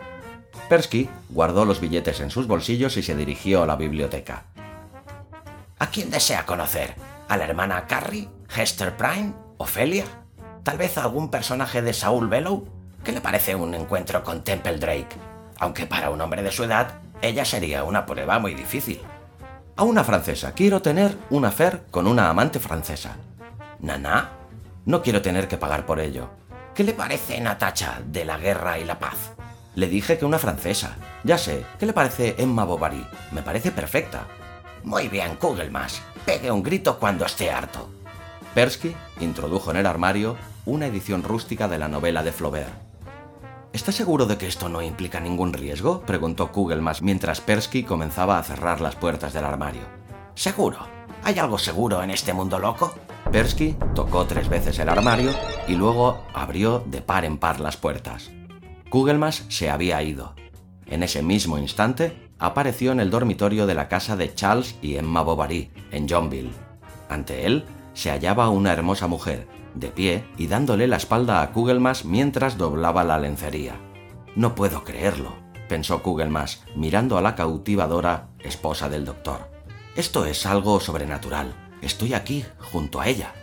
Persky 0.70 1.10
guardó 1.30 1.66
los 1.66 1.82
billetes 1.82 2.20
en 2.20 2.30
sus 2.32 2.48
bolsillos 2.48 2.96
y 2.98 3.04
se 3.04 3.16
dirigió 3.16 3.64
a 3.64 3.66
la 3.66 3.76
biblioteca. 3.76 4.44
¿A 5.80 5.88
quién 5.88 6.10
desea 6.10 6.46
conocer? 6.46 6.96
¿A 7.28 7.38
la 7.38 7.46
hermana 7.46 7.88
Carrie? 7.88 8.30
¿Hester 8.56 8.96
Prime? 8.96 9.34
¿Ofelia? 9.58 10.06
¿Tal 10.64 10.78
vez 10.78 10.98
algún 10.98 11.30
personaje 11.30 11.82
de 11.82 11.94
Saul 11.94 12.28
Bellow? 12.28 12.68
¿Qué 13.04 13.12
le 13.12 13.22
parece 13.22 13.56
un 13.56 13.74
encuentro 13.74 14.24
con 14.24 14.44
Temple 14.44 14.78
Drake? 14.78 15.16
Aunque 15.60 15.88
para 15.88 16.10
un 16.10 16.22
hombre 16.22 16.44
de 16.44 16.52
su 16.52 16.64
edad, 16.64 17.00
ella 17.22 17.46
sería 17.46 17.84
una 17.84 18.06
prueba 18.06 18.40
muy 18.40 18.54
difícil. 18.54 19.02
A 19.76 19.84
una 19.84 20.04
francesa. 20.04 20.54
Quiero 20.54 20.82
tener 20.82 21.18
un 21.30 21.46
affair 21.46 21.84
con 21.90 22.06
una 22.06 22.30
amante 22.30 22.60
francesa. 22.60 23.16
¿Nana? 23.80 24.30
No 24.86 25.02
quiero 25.02 25.22
tener 25.22 25.48
que 25.48 25.58
pagar 25.58 25.86
por 25.86 26.00
ello. 26.00 26.30
¿Qué 26.82 26.86
le 26.86 26.94
parece 26.94 27.40
Natacha 27.40 28.02
de 28.04 28.26
la 28.26 28.40
guerra 28.40 28.80
y 28.80 28.86
la 28.86 28.98
paz? 28.98 29.34
Le 29.76 29.88
dije 29.88 30.18
que 30.18 30.26
una 30.26 30.40
francesa. 30.40 30.98
Ya 31.24 31.38
sé. 31.38 31.64
¿Qué 31.78 31.86
le 31.86 31.94
parece 31.94 32.34
Emma 32.40 32.64
Bovary? 32.64 33.06
Me 33.32 33.44
parece 33.44 33.70
perfecta. 33.70 34.26
Muy 34.84 35.08
bien, 35.08 35.36
Kugelmas. 35.36 36.02
Pegue 36.26 36.50
un 36.50 36.64
grito 36.64 36.98
cuando 36.98 37.24
esté 37.24 37.52
harto. 37.52 37.88
Persky 38.56 38.96
introdujo 39.20 39.70
en 39.70 39.78
el 39.78 39.86
armario 39.86 40.38
una 40.66 40.88
edición 40.88 41.22
rústica 41.22 41.68
de 41.68 41.78
la 41.78 41.88
novela 41.88 42.24
de 42.24 42.32
Flaubert. 42.32 42.74
¿Está 43.74 43.92
seguro 43.92 44.26
de 44.26 44.40
que 44.40 44.48
esto 44.48 44.68
no 44.68 44.82
implica 44.82 45.20
ningún 45.20 45.54
riesgo? 45.54 46.02
preguntó 46.02 46.52
Kugelmas 46.52 47.04
mientras 47.04 47.42
Persky 47.42 47.84
comenzaba 47.84 48.40
a 48.40 48.44
cerrar 48.44 48.82
las 48.82 48.96
puertas 48.96 49.34
del 49.34 49.46
armario. 49.46 49.84
¿Seguro? 50.34 50.80
¿Hay 51.24 51.38
algo 51.38 51.60
seguro 51.60 52.02
en 52.02 52.10
este 52.10 52.34
mundo 52.34 52.58
loco? 52.58 52.92
Persky 53.32 53.76
tocó 53.96 54.26
tres 54.26 54.50
veces 54.50 54.80
el 54.80 54.90
armario 54.90 55.32
y 55.68 55.76
luego 55.76 56.24
abrió 56.34 56.84
de 56.86 57.02
par 57.02 57.26
en 57.26 57.38
par 57.38 57.60
las 57.60 57.78
puertas. 57.78 58.32
Kugelmas 58.90 59.46
se 59.50 59.70
había 59.70 60.02
ido. 60.04 60.36
En 60.86 61.04
ese 61.04 61.22
mismo 61.24 61.58
instante, 61.58 62.30
apareció 62.40 62.92
en 62.92 63.00
el 63.00 63.10
dormitorio 63.10 63.68
de 63.68 63.76
la 63.76 63.88
casa 63.88 64.18
de 64.18 64.34
Charles 64.34 64.76
y 64.82 64.98
Emma 64.98 65.22
Bovary, 65.22 65.72
en 65.92 66.10
Johnville. 66.10 66.52
Ante 67.08 67.46
él 67.46 67.66
se 67.94 68.10
hallaba 68.10 68.50
una 68.50 68.74
hermosa 68.74 69.08
mujer, 69.08 69.48
de 69.76 69.88
pie 69.88 70.26
y 70.38 70.48
dándole 70.48 70.88
la 70.88 70.98
espalda 70.98 71.42
a 71.42 71.52
Kugelmas 71.52 72.04
mientras 72.04 72.58
doblaba 72.58 73.04
la 73.04 73.20
lencería. 73.20 73.76
No 74.36 74.56
puedo 74.56 74.84
creerlo, 74.84 75.34
pensó 75.70 76.02
Kugelmas, 76.02 76.64
mirando 76.76 77.18
a 77.18 77.22
la 77.22 77.36
cautivadora 77.36 78.28
esposa 78.40 78.90
del 78.90 79.06
doctor. 79.06 79.50
Esto 79.96 80.26
es 80.26 80.46
algo 80.46 80.80
sobrenatural. 80.80 81.54
Estoy 81.82 82.14
aquí, 82.14 82.46
junto 82.60 83.02
a 83.02 83.08
ella. 83.08 83.34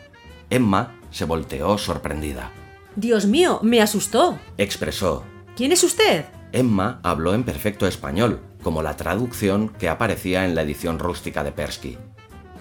Emma 0.51 0.99
se 1.11 1.25
volteó 1.25 1.77
sorprendida. 1.79 2.53
Dios 2.97 3.27
mío, 3.27 3.61
me 3.63 3.81
asustó, 3.81 4.39
expresó. 4.57 5.25
¿Quién 5.57 5.73
es 5.73 5.85
usted? 5.85 6.25
Emma 6.53 7.01
habló 7.03 7.35
en 7.35 7.45
perfecto 7.45 7.87
español, 7.87 8.41
como 8.63 8.83
la 8.83 8.97
traducción 8.97 9.69
que 9.69 9.89
aparecía 9.89 10.45
en 10.45 10.55
la 10.55 10.63
edición 10.63 10.99
rústica 10.99 11.45
de 11.45 11.53
Persky. 11.53 11.99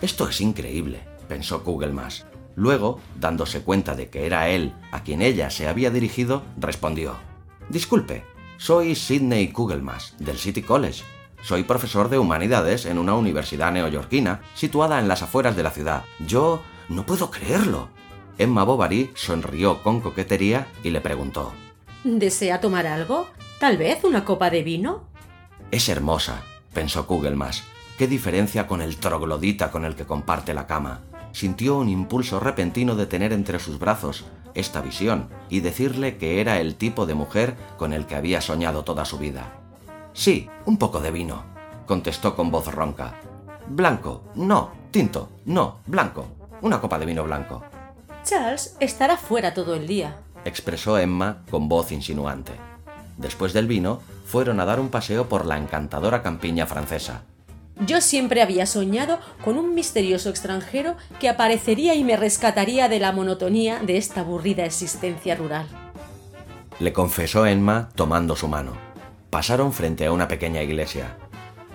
Esto 0.01 0.27
es 0.27 0.41
increíble, 0.41 0.99
pensó 1.27 1.63
Kugelmas. 1.63 2.25
Luego, 2.55 2.99
dándose 3.19 3.61
cuenta 3.61 3.95
de 3.95 4.09
que 4.09 4.25
era 4.25 4.49
él 4.49 4.73
a 4.91 5.03
quien 5.03 5.21
ella 5.21 5.49
se 5.49 5.67
había 5.67 5.91
dirigido, 5.91 6.43
respondió: 6.57 7.15
Disculpe, 7.69 8.23
soy 8.57 8.95
Sidney 8.95 9.49
Kugelmas, 9.49 10.15
del 10.19 10.37
City 10.37 10.61
College. 10.61 11.03
Soy 11.47 11.63
profesor 11.63 12.09
de 12.09 12.19
humanidades 12.19 12.85
en 12.85 12.97
una 12.97 13.13
universidad 13.13 13.71
neoyorquina 13.71 14.41
situada 14.53 14.99
en 14.99 15.07
las 15.07 15.23
afueras 15.23 15.55
de 15.55 15.63
la 15.63 15.71
ciudad. 15.71 16.03
Yo 16.19 16.61
no 16.89 17.05
puedo 17.05 17.31
creerlo. 17.31 17.87
Emma 18.37 18.65
Bovary 18.65 19.11
sonrió 19.15 19.81
con 19.81 20.01
coquetería 20.01 20.67
y 20.83 20.89
le 20.89 20.99
preguntó: 20.99 21.53
¿Desea 22.03 22.59
tomar 22.59 22.85
algo? 22.85 23.29
¿Tal 23.61 23.77
vez 23.77 24.03
una 24.03 24.25
copa 24.25 24.49
de 24.49 24.61
vino? 24.61 25.05
Es 25.71 25.87
hermosa, 25.87 26.43
pensó 26.73 27.07
Kugelmas. 27.07 27.63
¿Qué 27.97 28.07
diferencia 28.07 28.67
con 28.67 28.81
el 28.81 28.97
troglodita 28.97 29.71
con 29.71 29.85
el 29.85 29.95
que 29.95 30.05
comparte 30.05 30.53
la 30.53 30.67
cama? 30.67 30.99
Sintió 31.31 31.77
un 31.77 31.87
impulso 31.87 32.41
repentino 32.41 32.97
de 32.97 33.05
tener 33.05 33.31
entre 33.31 33.59
sus 33.59 33.79
brazos 33.79 34.25
esta 34.53 34.81
visión 34.81 35.29
y 35.49 35.61
decirle 35.61 36.17
que 36.17 36.41
era 36.41 36.59
el 36.59 36.75
tipo 36.75 37.05
de 37.05 37.13
mujer 37.13 37.55
con 37.77 37.93
el 37.93 38.05
que 38.05 38.15
había 38.15 38.41
soñado 38.41 38.83
toda 38.83 39.05
su 39.05 39.17
vida. 39.17 39.61
Sí, 40.17 40.49
un 40.65 40.77
poco 40.77 40.99
de 40.99 41.11
vino, 41.11 41.43
contestó 41.85 42.35
con 42.35 42.49
voz 42.49 42.73
ronca. 42.73 43.13
Blanco, 43.67 44.23
no, 44.33 44.71
tinto, 44.89 45.29
no, 45.45 45.77
blanco. 45.85 46.25
Una 46.61 46.81
copa 46.81 46.97
de 46.97 47.05
vino 47.05 47.23
blanco. 47.23 47.63
Charles 48.23 48.75
estará 48.79 49.17
fuera 49.17 49.53
todo 49.53 49.75
el 49.75 49.85
día, 49.85 50.17
expresó 50.43 50.97
Emma 50.97 51.43
con 51.51 51.69
voz 51.69 51.91
insinuante. 51.91 52.53
Después 53.17 53.53
del 53.53 53.67
vino, 53.67 54.01
fueron 54.25 54.59
a 54.59 54.65
dar 54.65 54.79
un 54.79 54.89
paseo 54.89 55.29
por 55.29 55.45
la 55.45 55.59
encantadora 55.59 56.23
campiña 56.23 56.65
francesa. 56.65 57.21
Yo 57.85 58.01
siempre 58.01 58.41
había 58.41 58.65
soñado 58.65 59.19
con 59.45 59.55
un 59.55 59.75
misterioso 59.75 60.31
extranjero 60.31 60.95
que 61.19 61.29
aparecería 61.29 61.93
y 61.93 62.03
me 62.03 62.17
rescataría 62.17 62.89
de 62.89 62.99
la 62.99 63.11
monotonía 63.11 63.81
de 63.83 63.97
esta 63.97 64.21
aburrida 64.21 64.65
existencia 64.65 65.35
rural. 65.35 65.67
Le 66.79 66.91
confesó 66.91 67.45
Emma 67.45 67.89
tomando 67.93 68.35
su 68.35 68.47
mano 68.47 68.86
pasaron 69.29 69.73
frente 69.73 70.05
a 70.05 70.11
una 70.11 70.27
pequeña 70.27 70.61
iglesia. 70.61 71.17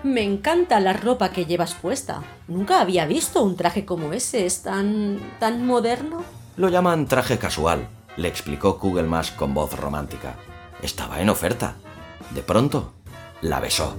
Me 0.03 0.21
encanta 0.21 0.79
la 0.79 0.93
ropa 0.93 1.29
que 1.29 1.45
llevas 1.45 1.73
puesta. 1.75 2.23
Nunca 2.47 2.81
había 2.81 3.05
visto 3.05 3.41
un 3.41 3.55
traje 3.55 3.85
como 3.85 4.11
ese. 4.11 4.45
¿Es 4.45 4.63
tan. 4.63 5.19
tan 5.39 5.65
moderno? 5.65 6.23
Lo 6.57 6.69
llaman 6.69 7.07
traje 7.07 7.37
casual, 7.37 7.87
le 8.17 8.27
explicó 8.27 8.77
Kugelmas 8.77 9.31
con 9.31 9.53
voz 9.53 9.79
romántica. 9.79 10.35
Estaba 10.81 11.21
en 11.21 11.29
oferta. 11.29 11.75
De 12.31 12.41
pronto, 12.41 12.93
la 13.41 13.59
besó. 13.59 13.95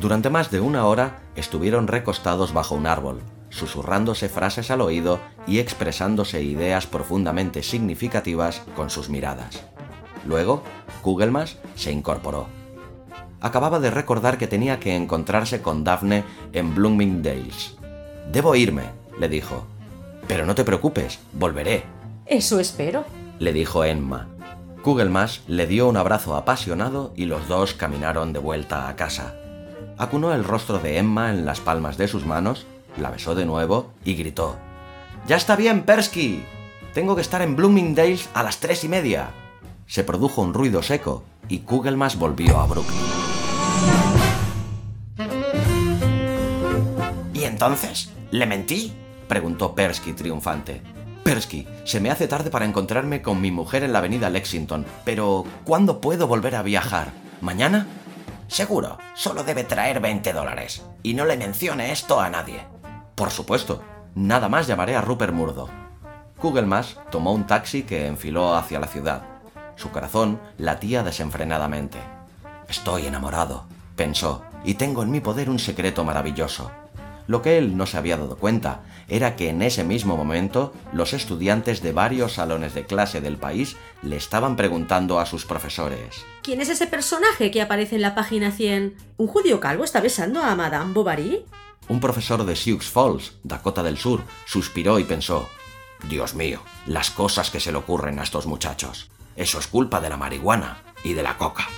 Durante 0.00 0.28
más 0.28 0.50
de 0.50 0.60
una 0.60 0.86
hora 0.86 1.20
estuvieron 1.34 1.86
recostados 1.86 2.52
bajo 2.52 2.74
un 2.74 2.86
árbol, 2.86 3.22
susurrándose 3.54 4.28
frases 4.28 4.70
al 4.70 4.80
oído 4.80 5.20
y 5.46 5.60
expresándose 5.60 6.42
ideas 6.42 6.86
profundamente 6.86 7.62
significativas 7.62 8.62
con 8.74 8.90
sus 8.90 9.08
miradas. 9.08 9.62
Luego, 10.26 10.62
Kugelmas 11.02 11.56
se 11.76 11.92
incorporó. 11.92 12.48
Acababa 13.40 13.78
de 13.78 13.90
recordar 13.90 14.38
que 14.38 14.46
tenía 14.46 14.80
que 14.80 14.96
encontrarse 14.96 15.62
con 15.62 15.84
Daphne 15.84 16.24
en 16.52 16.74
Bloomingdale's. 16.74 17.76
Debo 18.32 18.56
irme, 18.56 18.84
le 19.18 19.28
dijo. 19.28 19.66
Pero 20.26 20.46
no 20.46 20.54
te 20.54 20.64
preocupes, 20.64 21.20
volveré. 21.32 21.84
Eso 22.26 22.58
espero, 22.58 23.04
le 23.38 23.52
dijo 23.52 23.84
Emma. 23.84 24.28
Kugelmas 24.82 25.42
le 25.46 25.66
dio 25.66 25.88
un 25.88 25.96
abrazo 25.96 26.36
apasionado 26.36 27.12
y 27.16 27.26
los 27.26 27.46
dos 27.48 27.74
caminaron 27.74 28.32
de 28.32 28.38
vuelta 28.38 28.88
a 28.88 28.96
casa. 28.96 29.34
Acunó 29.98 30.32
el 30.34 30.42
rostro 30.42 30.78
de 30.78 30.98
Emma 30.98 31.30
en 31.30 31.44
las 31.44 31.60
palmas 31.60 31.96
de 31.98 32.08
sus 32.08 32.26
manos 32.26 32.66
la 32.98 33.10
besó 33.10 33.34
de 33.34 33.46
nuevo 33.46 33.92
y 34.04 34.14
gritó: 34.14 34.56
¡Ya 35.26 35.36
está 35.36 35.56
bien, 35.56 35.82
Persky! 35.82 36.44
Tengo 36.92 37.16
que 37.16 37.22
estar 37.22 37.42
en 37.42 37.56
Bloomingdale's 37.56 38.28
a 38.34 38.42
las 38.42 38.58
tres 38.58 38.84
y 38.84 38.88
media. 38.88 39.30
Se 39.86 40.04
produjo 40.04 40.42
un 40.42 40.54
ruido 40.54 40.82
seco 40.82 41.24
y 41.48 41.60
Kugelmas 41.60 42.16
volvió 42.16 42.58
a 42.58 42.66
Brooklyn. 42.66 43.00
¿Y 47.32 47.44
entonces? 47.44 48.10
¿Le 48.30 48.46
mentí? 48.46 48.92
preguntó 49.28 49.74
Persky 49.74 50.12
triunfante. 50.12 50.82
Persky, 51.24 51.66
se 51.84 52.00
me 52.00 52.10
hace 52.10 52.28
tarde 52.28 52.50
para 52.50 52.66
encontrarme 52.66 53.22
con 53.22 53.40
mi 53.40 53.50
mujer 53.50 53.82
en 53.82 53.92
la 53.92 53.98
avenida 53.98 54.28
Lexington, 54.28 54.84
pero 55.04 55.44
¿cuándo 55.64 56.00
puedo 56.00 56.26
volver 56.26 56.54
a 56.54 56.62
viajar? 56.62 57.12
¿Mañana? 57.40 57.86
Seguro, 58.46 58.98
solo 59.14 59.42
debe 59.42 59.64
traer 59.64 60.00
20 60.00 60.32
dólares. 60.32 60.84
Y 61.02 61.14
no 61.14 61.24
le 61.24 61.36
mencione 61.36 61.92
esto 61.92 62.20
a 62.20 62.28
nadie. 62.28 62.73
Por 63.14 63.30
supuesto, 63.30 63.80
nada 64.14 64.48
más 64.48 64.66
llamaré 64.66 64.96
a 64.96 65.00
Rupert 65.00 65.32
Murdo. 65.32 65.68
Kugelmas 66.38 66.98
tomó 67.10 67.32
un 67.32 67.46
taxi 67.46 67.84
que 67.84 68.06
enfiló 68.06 68.54
hacia 68.56 68.80
la 68.80 68.88
ciudad. 68.88 69.22
Su 69.76 69.90
corazón 69.90 70.40
latía 70.58 71.04
desenfrenadamente. 71.04 71.98
Estoy 72.68 73.06
enamorado, 73.06 73.66
pensó, 73.94 74.42
y 74.64 74.74
tengo 74.74 75.02
en 75.02 75.10
mi 75.10 75.20
poder 75.20 75.48
un 75.48 75.60
secreto 75.60 76.04
maravilloso. 76.04 76.70
Lo 77.26 77.40
que 77.40 77.56
él 77.56 77.76
no 77.76 77.86
se 77.86 77.96
había 77.96 78.16
dado 78.16 78.36
cuenta 78.36 78.82
era 79.08 79.36
que 79.36 79.48
en 79.48 79.62
ese 79.62 79.84
mismo 79.84 80.16
momento 80.16 80.74
los 80.92 81.12
estudiantes 81.14 81.82
de 81.82 81.92
varios 81.92 82.34
salones 82.34 82.74
de 82.74 82.84
clase 82.84 83.20
del 83.20 83.36
país 83.36 83.76
le 84.02 84.16
estaban 84.16 84.56
preguntando 84.56 85.20
a 85.20 85.26
sus 85.26 85.46
profesores. 85.46 86.24
¿Quién 86.42 86.60
es 86.60 86.68
ese 86.68 86.86
personaje 86.86 87.50
que 87.50 87.62
aparece 87.62 87.96
en 87.96 88.02
la 88.02 88.14
página 88.14 88.50
100? 88.50 88.94
¿Un 89.16 89.26
judío 89.26 89.60
calvo 89.60 89.84
está 89.84 90.00
besando 90.00 90.42
a 90.42 90.54
Madame 90.54 90.92
Bovary? 90.92 91.46
Un 91.88 92.00
profesor 92.00 92.44
de 92.44 92.56
Sioux 92.56 92.80
Falls, 92.80 93.34
Dakota 93.42 93.82
del 93.82 93.98
Sur, 93.98 94.22
suspiró 94.46 94.98
y 94.98 95.04
pensó, 95.04 95.48
Dios 96.08 96.34
mío, 96.34 96.60
las 96.86 97.10
cosas 97.10 97.50
que 97.50 97.60
se 97.60 97.72
le 97.72 97.78
ocurren 97.78 98.18
a 98.18 98.22
estos 98.22 98.46
muchachos. 98.46 99.10
Eso 99.36 99.58
es 99.58 99.66
culpa 99.66 100.00
de 100.00 100.08
la 100.08 100.16
marihuana 100.16 100.82
y 101.02 101.12
de 101.12 101.22
la 101.22 101.36
coca. 101.36 101.68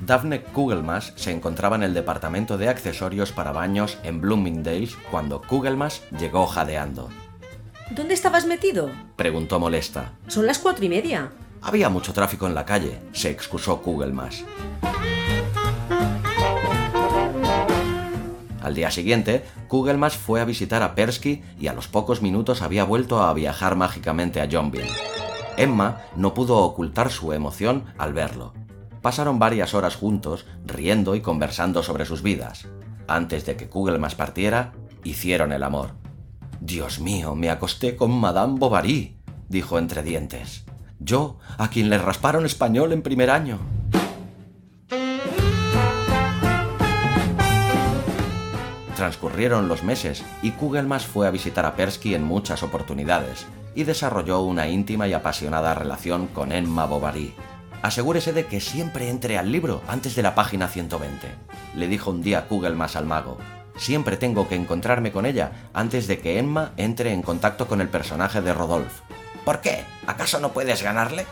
Daphne 0.00 0.40
Kugelmas 0.40 1.12
se 1.16 1.32
encontraba 1.32 1.76
en 1.76 1.82
el 1.82 1.92
departamento 1.92 2.56
de 2.56 2.68
accesorios 2.68 3.32
para 3.32 3.52
baños 3.52 3.98
en 4.04 4.22
Bloomingdale's 4.22 4.96
cuando 5.10 5.42
Kugelmas 5.42 6.02
llegó 6.18 6.46
jadeando. 6.46 7.10
¿Dónde 7.90 8.14
estabas 8.14 8.46
metido? 8.46 8.90
Preguntó 9.16 9.58
molesta. 9.58 10.12
Son 10.28 10.46
las 10.46 10.58
cuatro 10.60 10.84
y 10.84 10.88
media. 10.88 11.30
Había 11.62 11.88
mucho 11.88 12.12
tráfico 12.12 12.46
en 12.46 12.54
la 12.54 12.64
calle, 12.64 13.00
se 13.12 13.30
excusó 13.30 13.82
Kugelmas. 13.82 14.44
Al 18.62 18.74
día 18.74 18.90
siguiente, 18.90 19.44
Kugelmas 19.66 20.16
fue 20.16 20.40
a 20.40 20.44
visitar 20.44 20.82
a 20.82 20.94
Persky 20.94 21.42
y 21.58 21.68
a 21.68 21.72
los 21.72 21.88
pocos 21.88 22.22
minutos 22.22 22.60
había 22.62 22.84
vuelto 22.84 23.22
a 23.22 23.32
viajar 23.32 23.76
mágicamente 23.76 24.40
a 24.40 24.48
Johnville. 24.50 24.90
Emma 25.56 26.02
no 26.16 26.34
pudo 26.34 26.58
ocultar 26.58 27.10
su 27.10 27.32
emoción 27.32 27.84
al 27.98 28.12
verlo. 28.12 28.52
Pasaron 29.00 29.38
varias 29.38 29.74
horas 29.74 29.96
juntos, 29.96 30.44
riendo 30.66 31.14
y 31.14 31.20
conversando 31.20 31.82
sobre 31.82 32.04
sus 32.04 32.22
vidas. 32.22 32.68
Antes 33.06 33.46
de 33.46 33.56
que 33.56 33.68
Kugelmas 33.68 34.14
partiera, 34.14 34.72
hicieron 35.02 35.52
el 35.52 35.62
amor. 35.62 35.94
Dios 36.60 37.00
mío, 37.00 37.34
me 37.34 37.50
acosté 37.50 37.96
con 37.96 38.10
Madame 38.10 38.58
Bovary, 38.58 39.16
dijo 39.48 39.78
entre 39.78 40.02
dientes. 40.02 40.64
Yo, 40.98 41.38
a 41.58 41.68
quien 41.70 41.90
le 41.90 41.98
rasparon 41.98 42.46
español 42.46 42.92
en 42.92 43.02
primer 43.02 43.30
año. 43.30 43.58
Transcurrieron 48.96 49.68
los 49.68 49.84
meses 49.84 50.24
y 50.42 50.50
Kugelmas 50.52 51.06
fue 51.06 51.28
a 51.28 51.30
visitar 51.30 51.64
a 51.64 51.76
Persky 51.76 52.14
en 52.14 52.24
muchas 52.24 52.62
oportunidades 52.62 53.46
y 53.74 53.84
desarrolló 53.84 54.40
una 54.40 54.68
íntima 54.68 55.06
y 55.06 55.12
apasionada 55.12 55.74
relación 55.74 56.26
con 56.26 56.50
Emma 56.50 56.84
Bovary, 56.84 57.32
Asegúrese 57.82 58.32
de 58.32 58.46
que 58.46 58.60
siempre 58.60 59.08
entre 59.08 59.38
al 59.38 59.52
libro 59.52 59.82
antes 59.86 60.16
de 60.16 60.22
la 60.22 60.34
página 60.34 60.66
120, 60.66 61.28
le 61.76 61.88
dijo 61.88 62.10
un 62.10 62.22
día 62.22 62.48
Kugelmas 62.48 62.96
al 62.96 63.06
mago. 63.06 63.38
Siempre 63.76 64.16
tengo 64.16 64.48
que 64.48 64.56
encontrarme 64.56 65.12
con 65.12 65.26
ella 65.26 65.52
antes 65.72 66.08
de 66.08 66.18
que 66.18 66.40
Emma 66.40 66.72
entre 66.76 67.12
en 67.12 67.22
contacto 67.22 67.68
con 67.68 67.80
el 67.80 67.88
personaje 67.88 68.40
de 68.40 68.52
Rodolphe. 68.52 69.02
¿Por 69.48 69.62
qué? 69.62 69.82
¿Acaso 70.06 70.40
no 70.40 70.52
puedes 70.52 70.82
ganarle? 70.82 71.24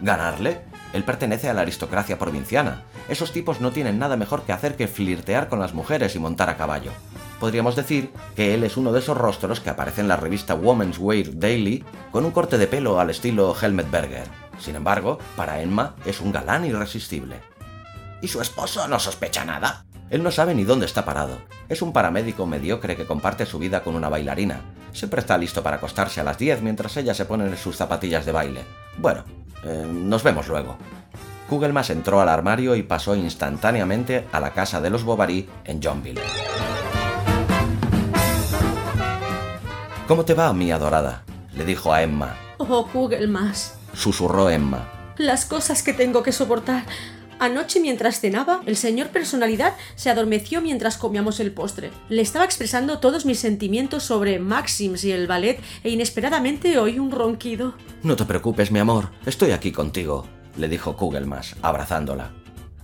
¿Ganarle? 0.00 0.60
Él 0.92 1.02
pertenece 1.02 1.48
a 1.48 1.54
la 1.54 1.62
aristocracia 1.62 2.20
provinciana. 2.20 2.84
Esos 3.08 3.32
tipos 3.32 3.60
no 3.60 3.72
tienen 3.72 3.98
nada 3.98 4.16
mejor 4.16 4.42
que 4.42 4.52
hacer 4.52 4.76
que 4.76 4.86
flirtear 4.86 5.48
con 5.48 5.58
las 5.58 5.74
mujeres 5.74 6.14
y 6.14 6.20
montar 6.20 6.48
a 6.48 6.56
caballo. 6.56 6.92
Podríamos 7.40 7.74
decir 7.74 8.12
que 8.36 8.54
él 8.54 8.62
es 8.62 8.76
uno 8.76 8.92
de 8.92 9.00
esos 9.00 9.18
rostros 9.18 9.58
que 9.58 9.70
aparece 9.70 10.02
en 10.02 10.06
la 10.06 10.16
revista 10.16 10.54
Woman's 10.54 10.98
Wear 11.00 11.36
Daily 11.36 11.84
con 12.12 12.24
un 12.24 12.30
corte 12.30 12.58
de 12.58 12.68
pelo 12.68 13.00
al 13.00 13.10
estilo 13.10 13.56
Helmet 13.60 13.90
Berger. 13.90 14.28
Sin 14.60 14.76
embargo, 14.76 15.18
para 15.34 15.60
Emma 15.60 15.96
es 16.06 16.20
un 16.20 16.30
galán 16.30 16.64
irresistible. 16.64 17.40
¿Y 18.20 18.28
su 18.28 18.40
esposo 18.40 18.86
no 18.88 18.98
sospecha 18.98 19.44
nada? 19.44 19.84
Él 20.10 20.22
no 20.22 20.30
sabe 20.30 20.54
ni 20.54 20.64
dónde 20.64 20.86
está 20.86 21.04
parado. 21.04 21.38
Es 21.68 21.82
un 21.82 21.92
paramédico 21.92 22.46
mediocre 22.46 22.96
que 22.96 23.06
comparte 23.06 23.46
su 23.46 23.58
vida 23.58 23.82
con 23.82 23.96
una 23.96 24.08
bailarina. 24.08 24.60
Siempre 24.92 25.20
está 25.20 25.36
listo 25.38 25.62
para 25.62 25.76
acostarse 25.76 26.20
a 26.20 26.24
las 26.24 26.38
10 26.38 26.62
mientras 26.62 26.96
ella 26.96 27.14
se 27.14 27.24
pone 27.24 27.46
en 27.46 27.56
sus 27.56 27.76
zapatillas 27.76 28.24
de 28.26 28.32
baile. 28.32 28.64
Bueno, 28.98 29.24
eh, 29.64 29.86
nos 29.88 30.22
vemos 30.22 30.46
luego. 30.48 30.76
Kugelmas 31.48 31.90
entró 31.90 32.20
al 32.20 32.28
armario 32.28 32.74
y 32.76 32.82
pasó 32.82 33.14
instantáneamente 33.16 34.26
a 34.32 34.40
la 34.40 34.52
casa 34.52 34.80
de 34.80 34.90
los 34.90 35.04
Bovary 35.04 35.48
en 35.64 35.82
Johnville. 35.82 36.20
¿Cómo 40.06 40.24
te 40.24 40.34
va, 40.34 40.52
mi 40.52 40.70
adorada? 40.70 41.24
le 41.54 41.64
dijo 41.64 41.92
a 41.92 42.02
Emma. 42.02 42.36
Oh, 42.58 42.86
Kugelmas 42.86 43.76
susurró 43.94 44.50
Emma. 44.50 44.88
Las 45.16 45.44
cosas 45.44 45.82
que 45.82 45.92
tengo 45.92 46.22
que 46.22 46.32
soportar. 46.32 46.84
Anoche 47.38 47.80
mientras 47.80 48.20
cenaba, 48.20 48.62
el 48.66 48.76
señor 48.76 49.08
personalidad 49.08 49.74
se 49.96 50.10
adormeció 50.10 50.60
mientras 50.60 50.96
comíamos 50.96 51.40
el 51.40 51.52
postre. 51.52 51.90
Le 52.08 52.22
estaba 52.22 52.44
expresando 52.44 52.98
todos 52.98 53.26
mis 53.26 53.38
sentimientos 53.38 54.04
sobre 54.04 54.38
Maxims 54.38 55.04
y 55.04 55.12
el 55.12 55.26
ballet 55.26 55.60
e 55.82 55.90
inesperadamente 55.90 56.78
oí 56.78 56.98
un 56.98 57.10
ronquido. 57.10 57.74
No 58.02 58.16
te 58.16 58.24
preocupes, 58.24 58.70
mi 58.70 58.78
amor, 58.78 59.10
estoy 59.26 59.50
aquí 59.50 59.72
contigo, 59.72 60.26
le 60.56 60.68
dijo 60.68 60.96
Kugelmas, 60.96 61.56
abrazándola. 61.62 62.32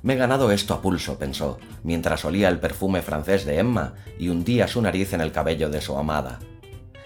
Me 0.03 0.15
he 0.15 0.17
ganado 0.17 0.51
esto 0.51 0.73
a 0.73 0.81
pulso, 0.81 1.19
pensó, 1.19 1.59
mientras 1.83 2.25
olía 2.25 2.49
el 2.49 2.59
perfume 2.59 3.03
francés 3.03 3.45
de 3.45 3.59
Emma 3.59 3.95
y 4.19 4.31
hundía 4.31 4.67
su 4.67 4.81
nariz 4.81 5.13
en 5.13 5.21
el 5.21 5.31
cabello 5.31 5.69
de 5.69 5.83
su 5.83 5.97
amada. 5.97 6.39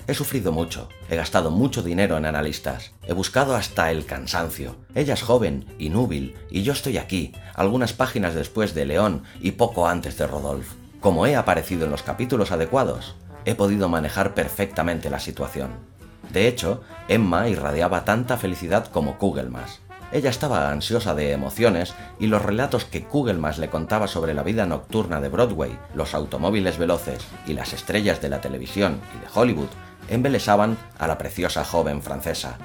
He 0.06 0.12
sufrido 0.12 0.52
mucho, 0.52 0.90
he 1.08 1.16
gastado 1.16 1.50
mucho 1.50 1.82
dinero 1.82 2.18
en 2.18 2.26
analistas, 2.26 2.92
he 3.06 3.14
buscado 3.14 3.56
hasta 3.56 3.90
el 3.90 4.04
cansancio. 4.04 4.76
Ella 4.94 5.14
es 5.14 5.22
joven 5.22 5.64
y 5.78 5.88
núbil, 5.88 6.34
y 6.50 6.62
yo 6.62 6.74
estoy 6.74 6.98
aquí, 6.98 7.32
algunas 7.54 7.94
páginas 7.94 8.34
después 8.34 8.74
de 8.74 8.84
León 8.84 9.22
y 9.40 9.52
poco 9.52 9.88
antes 9.88 10.18
de 10.18 10.26
Rodolphe. 10.26 10.76
Como 11.00 11.26
he 11.26 11.36
aparecido 11.36 11.86
en 11.86 11.90
los 11.90 12.02
capítulos 12.02 12.52
adecuados, 12.52 13.14
he 13.46 13.54
podido 13.54 13.88
manejar 13.88 14.34
perfectamente 14.34 15.08
la 15.08 15.20
situación. 15.20 15.70
De 16.30 16.48
hecho, 16.48 16.82
Emma 17.08 17.48
irradiaba 17.48 18.04
tanta 18.04 18.36
felicidad 18.36 18.86
como 18.88 19.16
Kugelmas. 19.16 19.80
Ella 20.12 20.28
estaba 20.30 20.70
ansiosa 20.70 21.14
de 21.14 21.32
emociones 21.32 21.94
y 22.20 22.26
los 22.26 22.42
relatos 22.42 22.84
que 22.84 23.04
Kugelmas 23.04 23.58
le 23.58 23.70
contaba 23.70 24.06
sobre 24.06 24.34
la 24.34 24.42
vida 24.42 24.66
nocturna 24.66 25.20
de 25.20 25.28
Broadway, 25.30 25.78
los 25.94 26.14
automóviles 26.14 26.76
veloces 26.76 27.24
y 27.46 27.54
las 27.54 27.72
estrellas 27.72 28.20
de 28.20 28.28
la 28.28 28.40
televisión 28.42 29.00
y 29.16 29.20
de 29.20 29.26
Hollywood 29.34 29.70
embelesaban 30.08 30.76
a 30.98 31.06
la 31.06 31.18
preciosa 31.18 31.64
joven 31.64 32.02
francesa. 32.02 32.58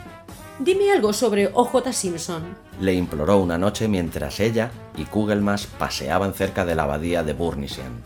Dime 0.60 0.91
algo 0.91 1.13
sobre 1.13 1.49
OJ 1.54 1.93
Simpson. 1.93 2.43
Le 2.82 2.93
imploró 2.93 3.38
una 3.38 3.58
noche 3.58 3.88
mientras 3.88 4.39
ella 4.39 4.71
y 4.97 5.06
Kugelmas 5.06 5.67
paseaban 5.67 6.34
cerca 6.34 6.65
de 6.65 6.75
la 6.75 6.84
abadía 6.84 7.23
de 7.23 7.34
Burnisian. 7.34 8.04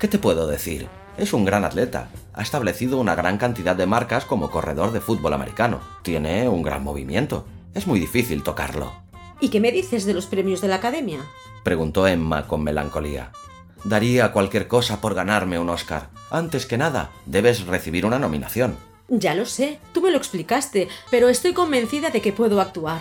¿Qué 0.00 0.08
te 0.08 0.18
puedo 0.18 0.46
decir? 0.46 0.88
Es 1.16 1.32
un 1.32 1.44
gran 1.44 1.64
atleta. 1.64 2.08
Ha 2.32 2.42
establecido 2.42 2.98
una 2.98 3.14
gran 3.14 3.38
cantidad 3.38 3.76
de 3.76 3.86
marcas 3.86 4.24
como 4.24 4.50
corredor 4.50 4.92
de 4.92 5.00
fútbol 5.00 5.34
americano. 5.34 5.80
Tiene 6.02 6.48
un 6.48 6.62
gran 6.62 6.82
movimiento. 6.82 7.44
Es 7.74 7.86
muy 7.86 8.00
difícil 8.00 8.42
tocarlo. 8.42 8.92
¿Y 9.40 9.50
qué 9.50 9.60
me 9.60 9.70
dices 9.70 10.06
de 10.06 10.14
los 10.14 10.26
premios 10.26 10.60
de 10.60 10.68
la 10.68 10.76
academia? 10.76 11.20
Preguntó 11.62 12.06
Emma 12.06 12.46
con 12.46 12.64
melancolía. 12.64 13.30
Daría 13.84 14.32
cualquier 14.32 14.68
cosa 14.68 15.00
por 15.00 15.14
ganarme 15.14 15.58
un 15.58 15.70
Oscar. 15.70 16.08
Antes 16.30 16.66
que 16.66 16.78
nada, 16.78 17.10
debes 17.26 17.66
recibir 17.66 18.04
una 18.04 18.18
nominación. 18.18 18.76
Ya 19.08 19.34
lo 19.34 19.46
sé, 19.46 19.80
tú 19.92 20.02
me 20.02 20.10
lo 20.10 20.18
explicaste, 20.18 20.88
pero 21.10 21.28
estoy 21.28 21.52
convencida 21.52 22.10
de 22.10 22.20
que 22.20 22.32
puedo 22.32 22.60
actuar. 22.60 23.00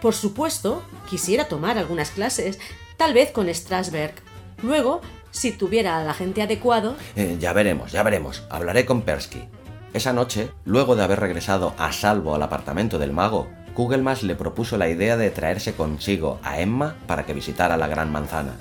Por 0.00 0.14
supuesto, 0.14 0.82
quisiera 1.08 1.44
tomar 1.44 1.76
algunas 1.76 2.10
clases, 2.10 2.58
tal 2.96 3.12
vez 3.12 3.32
con 3.32 3.52
Strasberg. 3.52 4.14
Luego, 4.62 5.02
si 5.30 5.52
tuviera 5.52 5.98
al 5.98 6.08
agente 6.08 6.42
adecuado... 6.42 6.96
Eh, 7.16 7.36
ya 7.38 7.52
veremos, 7.52 7.92
ya 7.92 8.02
veremos. 8.02 8.44
Hablaré 8.48 8.86
con 8.86 9.02
Persky. 9.02 9.48
Esa 9.92 10.12
noche, 10.12 10.50
luego 10.64 10.96
de 10.96 11.02
haber 11.02 11.20
regresado 11.20 11.74
a 11.76 11.92
salvo 11.92 12.34
al 12.34 12.42
apartamento 12.42 12.98
del 12.98 13.12
mago, 13.12 13.48
Kugelmas 13.74 14.22
le 14.22 14.36
propuso 14.36 14.78
la 14.78 14.88
idea 14.88 15.16
de 15.16 15.30
traerse 15.30 15.74
consigo 15.74 16.38
a 16.42 16.60
Emma 16.60 16.96
para 17.06 17.26
que 17.26 17.34
visitara 17.34 17.76
la 17.76 17.88
Gran 17.88 18.10
Manzana. 18.10 18.54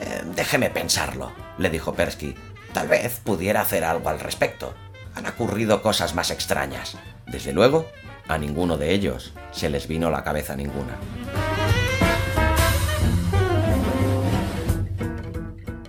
Eh, 0.00 0.22
déjeme 0.34 0.70
pensarlo, 0.70 1.32
le 1.58 1.70
dijo 1.70 1.94
Persky. 1.94 2.34
Tal 2.72 2.88
vez 2.88 3.20
pudiera 3.24 3.62
hacer 3.62 3.84
algo 3.84 4.08
al 4.08 4.20
respecto. 4.20 4.74
Han 5.14 5.26
ocurrido 5.26 5.82
cosas 5.82 6.14
más 6.14 6.30
extrañas. 6.30 6.96
Desde 7.26 7.52
luego, 7.52 7.86
a 8.28 8.38
ninguno 8.38 8.76
de 8.76 8.92
ellos 8.92 9.32
se 9.52 9.70
les 9.70 9.88
vino 9.88 10.10
la 10.10 10.24
cabeza 10.24 10.56
ninguna. 10.56 10.96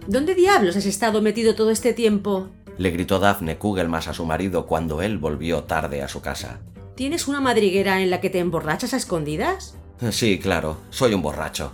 ¿Dónde 0.08 0.36
diablos 0.36 0.78
has 0.78 0.86
estado 0.86 1.22
metido 1.22 1.56
todo 1.56 1.70
este 1.70 1.94
tiempo? 1.94 2.50
le 2.78 2.92
gritó 2.92 3.20
Daphne 3.20 3.58
Kugelmas 3.58 4.08
a 4.08 4.14
su 4.14 4.26
marido 4.26 4.66
cuando 4.66 5.02
él 5.02 5.18
volvió 5.18 5.64
tarde 5.64 6.02
a 6.04 6.08
su 6.08 6.22
casa. 6.22 6.60
¿Tienes 6.96 7.28
una 7.28 7.42
madriguera 7.42 8.02
en 8.02 8.10
la 8.10 8.22
que 8.22 8.30
te 8.30 8.40
emborrachas 8.40 8.94
a 8.94 8.98
escondidas? 8.98 9.76
Sí, 10.12 10.40
claro, 10.40 10.78
soy 10.90 11.14
un 11.14 11.22
borracho. 11.22 11.72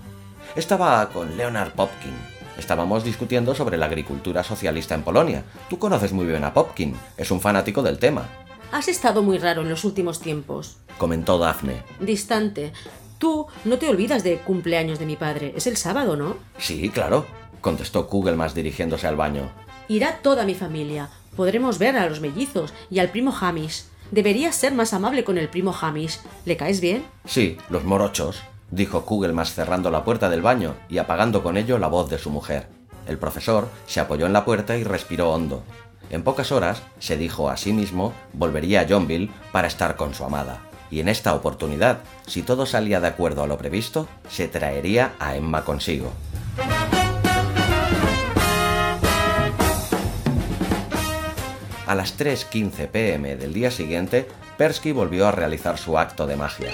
Estaba 0.55 1.09
con 1.09 1.35
Leonard 1.35 1.71
Popkin. 1.71 2.13
Estábamos 2.59 3.03
discutiendo 3.03 3.55
sobre 3.55 3.75
la 3.75 3.87
agricultura 3.87 4.43
socialista 4.43 4.93
en 4.93 5.01
Polonia. 5.01 5.43
Tú 5.67 5.79
conoces 5.79 6.13
muy 6.13 6.27
bien 6.27 6.43
a 6.43 6.53
Popkin, 6.53 6.95
es 7.17 7.31
un 7.31 7.41
fanático 7.41 7.81
del 7.81 7.97
tema. 7.97 8.29
Has 8.71 8.87
estado 8.87 9.23
muy 9.23 9.39
raro 9.39 9.63
en 9.63 9.69
los 9.69 9.83
últimos 9.83 10.19
tiempos, 10.19 10.77
comentó 10.99 11.39
Daphne. 11.39 11.81
Distante. 11.99 12.71
Tú 13.17 13.47
no 13.65 13.79
te 13.79 13.89
olvidas 13.89 14.23
de 14.23 14.37
cumpleaños 14.37 14.99
de 14.99 15.07
mi 15.07 15.15
padre. 15.15 15.53
Es 15.55 15.65
el 15.65 15.75
sábado, 15.75 16.15
¿no? 16.15 16.37
Sí, 16.59 16.89
claro, 16.89 17.25
contestó 17.59 18.07
Kugelmas 18.07 18.53
dirigiéndose 18.53 19.07
al 19.07 19.15
baño. 19.15 19.49
Irá 19.87 20.19
toda 20.21 20.45
mi 20.45 20.53
familia. 20.53 21.09
Podremos 21.35 21.79
ver 21.79 21.97
a 21.97 22.07
los 22.07 22.19
mellizos 22.19 22.75
y 22.91 22.99
al 22.99 23.09
primo 23.09 23.35
Hamish. 23.41 23.85
Deberías 24.11 24.55
ser 24.55 24.73
más 24.73 24.93
amable 24.93 25.23
con 25.23 25.39
el 25.39 25.49
primo 25.49 25.75
Hamish. 25.81 26.19
¿Le 26.45 26.57
caes 26.57 26.79
bien? 26.79 27.05
Sí, 27.25 27.57
los 27.69 27.83
morochos, 27.83 28.43
dijo 28.73 29.05
Kugelmas 29.05 29.53
cerrando 29.53 29.91
la 29.91 30.03
puerta 30.03 30.29
del 30.29 30.41
baño 30.41 30.75
y 30.89 30.97
apagando 30.97 31.43
con 31.43 31.57
ello 31.57 31.77
la 31.77 31.87
voz 31.87 32.09
de 32.09 32.17
su 32.17 32.31
mujer. 32.31 32.67
El 33.07 33.17
profesor 33.17 33.67
se 33.85 33.99
apoyó 33.99 34.25
en 34.25 34.33
la 34.33 34.45
puerta 34.45 34.77
y 34.77 34.83
respiró 34.83 35.31
hondo. 35.31 35.63
En 36.09 36.23
pocas 36.23 36.51
horas, 36.51 36.81
se 36.99 37.17
dijo 37.17 37.49
a 37.49 37.57
sí 37.57 37.71
mismo, 37.71 38.13
volvería 38.33 38.81
a 38.81 38.87
Johnville 38.87 39.31
para 39.51 39.67
estar 39.67 39.95
con 39.95 40.13
su 40.13 40.23
amada. 40.23 40.61
Y 40.89 40.99
en 40.99 41.07
esta 41.07 41.33
oportunidad, 41.33 41.99
si 42.27 42.41
todo 42.41 42.65
salía 42.65 42.99
de 42.99 43.07
acuerdo 43.07 43.43
a 43.43 43.47
lo 43.47 43.57
previsto, 43.57 44.07
se 44.29 44.47
traería 44.47 45.13
a 45.19 45.35
Emma 45.35 45.63
consigo. 45.63 46.11
A 51.85 51.95
las 51.95 52.17
3.15 52.17 52.87
pm 52.87 53.35
del 53.35 53.53
día 53.53 53.69
siguiente, 53.69 54.27
Persky 54.57 54.91
volvió 54.91 55.27
a 55.27 55.31
realizar 55.31 55.77
su 55.77 55.97
acto 55.97 56.25
de 56.25 56.35
magia. 56.37 56.71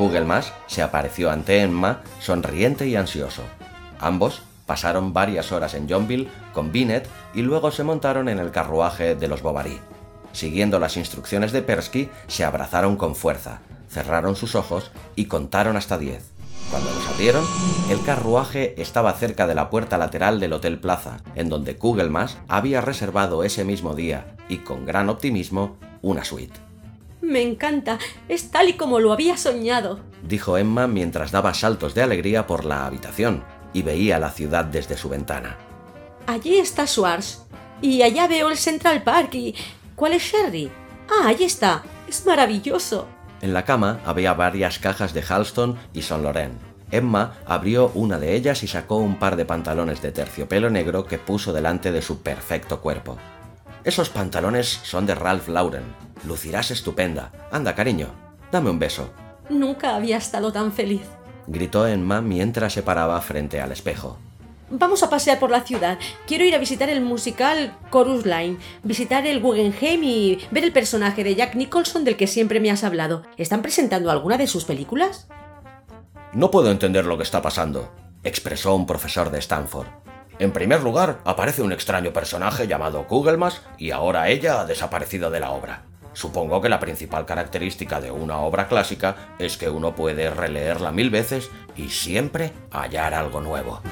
Kugelmas 0.00 0.54
se 0.66 0.80
apareció 0.80 1.30
ante 1.30 1.60
Emma, 1.60 2.00
sonriente 2.20 2.88
y 2.88 2.96
ansioso. 2.96 3.42
Ambos 3.98 4.40
pasaron 4.64 5.12
varias 5.12 5.52
horas 5.52 5.74
en 5.74 5.90
Johnville 5.90 6.26
con 6.54 6.72
Binet 6.72 7.06
y 7.34 7.42
luego 7.42 7.70
se 7.70 7.84
montaron 7.84 8.30
en 8.30 8.38
el 8.38 8.50
carruaje 8.50 9.14
de 9.14 9.28
los 9.28 9.42
Bovary. 9.42 9.78
Siguiendo 10.32 10.78
las 10.78 10.96
instrucciones 10.96 11.52
de 11.52 11.60
Persky, 11.60 12.08
se 12.28 12.46
abrazaron 12.46 12.96
con 12.96 13.14
fuerza, 13.14 13.60
cerraron 13.90 14.36
sus 14.36 14.54
ojos 14.54 14.90
y 15.16 15.26
contaron 15.26 15.76
hasta 15.76 15.98
10. 15.98 16.24
Cuando 16.70 16.90
los 16.94 17.06
abrieron, 17.06 17.44
el 17.90 18.02
carruaje 18.02 18.80
estaba 18.80 19.12
cerca 19.12 19.46
de 19.46 19.54
la 19.54 19.68
puerta 19.68 19.98
lateral 19.98 20.40
del 20.40 20.54
Hotel 20.54 20.80
Plaza, 20.80 21.18
en 21.34 21.50
donde 21.50 21.76
Kugelmas 21.76 22.38
había 22.48 22.80
reservado 22.80 23.44
ese 23.44 23.64
mismo 23.64 23.94
día 23.94 24.34
y 24.48 24.60
con 24.60 24.86
gran 24.86 25.10
optimismo 25.10 25.76
una 26.00 26.24
suite. 26.24 26.69
Me 27.30 27.42
encanta, 27.42 28.00
es 28.28 28.50
tal 28.50 28.70
y 28.70 28.72
como 28.72 28.98
lo 28.98 29.12
había 29.12 29.36
soñado, 29.36 30.00
dijo 30.24 30.58
Emma 30.58 30.88
mientras 30.88 31.30
daba 31.30 31.54
saltos 31.54 31.94
de 31.94 32.02
alegría 32.02 32.48
por 32.48 32.64
la 32.64 32.86
habitación 32.86 33.44
y 33.72 33.82
veía 33.82 34.18
la 34.18 34.30
ciudad 34.30 34.64
desde 34.64 34.96
su 34.96 35.08
ventana. 35.08 35.56
Allí 36.26 36.58
está 36.58 36.88
Schwartz. 36.88 37.42
Y 37.80 38.02
allá 38.02 38.26
veo 38.26 38.50
el 38.50 38.56
Central 38.56 39.04
Park 39.04 39.32
y... 39.36 39.54
¿Cuál 39.94 40.14
es 40.14 40.24
Sherry? 40.24 40.72
Ah, 41.08 41.28
allí 41.28 41.44
está. 41.44 41.84
Es 42.08 42.26
maravilloso. 42.26 43.06
En 43.40 43.54
la 43.54 43.64
cama 43.64 44.00
había 44.04 44.34
varias 44.34 44.80
cajas 44.80 45.14
de 45.14 45.22
Halston 45.22 45.78
y 45.94 46.02
Saint 46.02 46.24
Laurent. 46.24 46.60
Emma 46.90 47.34
abrió 47.46 47.92
una 47.94 48.18
de 48.18 48.34
ellas 48.34 48.64
y 48.64 48.66
sacó 48.66 48.96
un 48.96 49.20
par 49.20 49.36
de 49.36 49.44
pantalones 49.44 50.02
de 50.02 50.10
terciopelo 50.10 50.68
negro 50.68 51.06
que 51.06 51.18
puso 51.18 51.52
delante 51.52 51.92
de 51.92 52.02
su 52.02 52.22
perfecto 52.22 52.80
cuerpo. 52.80 53.18
Esos 53.82 54.10
pantalones 54.10 54.80
son 54.82 55.06
de 55.06 55.14
Ralph 55.14 55.48
Lauren. 55.48 55.84
Lucirás 56.24 56.70
estupenda. 56.70 57.32
Anda, 57.50 57.74
cariño, 57.74 58.08
dame 58.52 58.68
un 58.68 58.78
beso. 58.78 59.10
Nunca 59.48 59.96
había 59.96 60.18
estado 60.18 60.52
tan 60.52 60.72
feliz. 60.72 61.02
Gritó 61.46 61.86
Emma 61.86 62.20
mientras 62.20 62.74
se 62.74 62.82
paraba 62.82 63.20
frente 63.22 63.60
al 63.60 63.72
espejo. 63.72 64.18
Vamos 64.68 65.02
a 65.02 65.10
pasear 65.10 65.40
por 65.40 65.50
la 65.50 65.62
ciudad. 65.62 65.98
Quiero 66.26 66.44
ir 66.44 66.54
a 66.54 66.58
visitar 66.58 66.90
el 66.90 67.00
musical 67.00 67.76
Chorus 67.90 68.24
Line, 68.24 68.58
visitar 68.84 69.26
el 69.26 69.40
Guggenheim 69.40 70.04
y 70.04 70.38
ver 70.52 70.62
el 70.62 70.72
personaje 70.72 71.24
de 71.24 71.34
Jack 71.34 71.56
Nicholson 71.56 72.04
del 72.04 72.16
que 72.16 72.28
siempre 72.28 72.60
me 72.60 72.70
has 72.70 72.84
hablado. 72.84 73.22
¿Están 73.36 73.62
presentando 73.62 74.10
alguna 74.10 74.36
de 74.36 74.46
sus 74.46 74.64
películas? 74.64 75.26
No 76.34 76.52
puedo 76.52 76.70
entender 76.70 77.06
lo 77.06 77.16
que 77.16 77.24
está 77.24 77.42
pasando, 77.42 77.92
expresó 78.22 78.76
un 78.76 78.86
profesor 78.86 79.32
de 79.32 79.40
Stanford. 79.40 79.88
En 80.40 80.52
primer 80.52 80.82
lugar, 80.82 81.20
aparece 81.26 81.60
un 81.60 81.70
extraño 81.70 82.14
personaje 82.14 82.66
llamado 82.66 83.06
Kugelmas 83.06 83.60
y 83.76 83.90
ahora 83.90 84.30
ella 84.30 84.58
ha 84.58 84.64
desaparecido 84.64 85.30
de 85.30 85.38
la 85.38 85.50
obra. 85.50 85.82
Supongo 86.14 86.62
que 86.62 86.70
la 86.70 86.80
principal 86.80 87.26
característica 87.26 88.00
de 88.00 88.10
una 88.10 88.38
obra 88.38 88.66
clásica 88.66 89.34
es 89.38 89.58
que 89.58 89.68
uno 89.68 89.94
puede 89.94 90.30
releerla 90.30 90.92
mil 90.92 91.10
veces 91.10 91.50
y 91.76 91.90
siempre 91.90 92.54
hallar 92.70 93.12
algo 93.12 93.42
nuevo. 93.42 93.82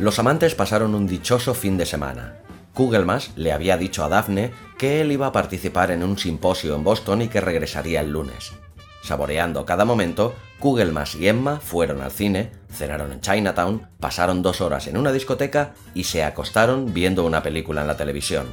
Los 0.00 0.18
amantes 0.18 0.54
pasaron 0.54 0.94
un 0.94 1.06
dichoso 1.06 1.52
fin 1.52 1.76
de 1.76 1.84
semana. 1.84 2.38
Kugelmas 2.72 3.32
le 3.36 3.52
había 3.52 3.76
dicho 3.76 4.04
a 4.04 4.08
Daphne 4.08 4.52
que 4.78 5.02
él 5.02 5.12
iba 5.12 5.26
a 5.26 5.32
participar 5.32 5.90
en 5.90 6.02
un 6.02 6.16
simposio 6.16 6.74
en 6.74 6.82
Boston 6.82 7.20
y 7.20 7.28
que 7.28 7.42
regresaría 7.42 8.00
el 8.00 8.10
lunes. 8.10 8.54
Saboreando 9.02 9.66
cada 9.66 9.84
momento, 9.84 10.34
Kugelmas 10.60 11.16
y 11.16 11.26
Emma 11.26 11.58
fueron 11.58 12.02
al 12.02 12.12
cine, 12.12 12.52
cenaron 12.72 13.10
en 13.12 13.20
Chinatown, 13.20 13.88
pasaron 13.98 14.42
dos 14.42 14.60
horas 14.60 14.86
en 14.86 14.96
una 14.96 15.12
discoteca 15.12 15.74
y 15.92 16.04
se 16.04 16.22
acostaron 16.22 16.94
viendo 16.94 17.24
una 17.24 17.42
película 17.42 17.80
en 17.80 17.88
la 17.88 17.96
televisión. 17.96 18.46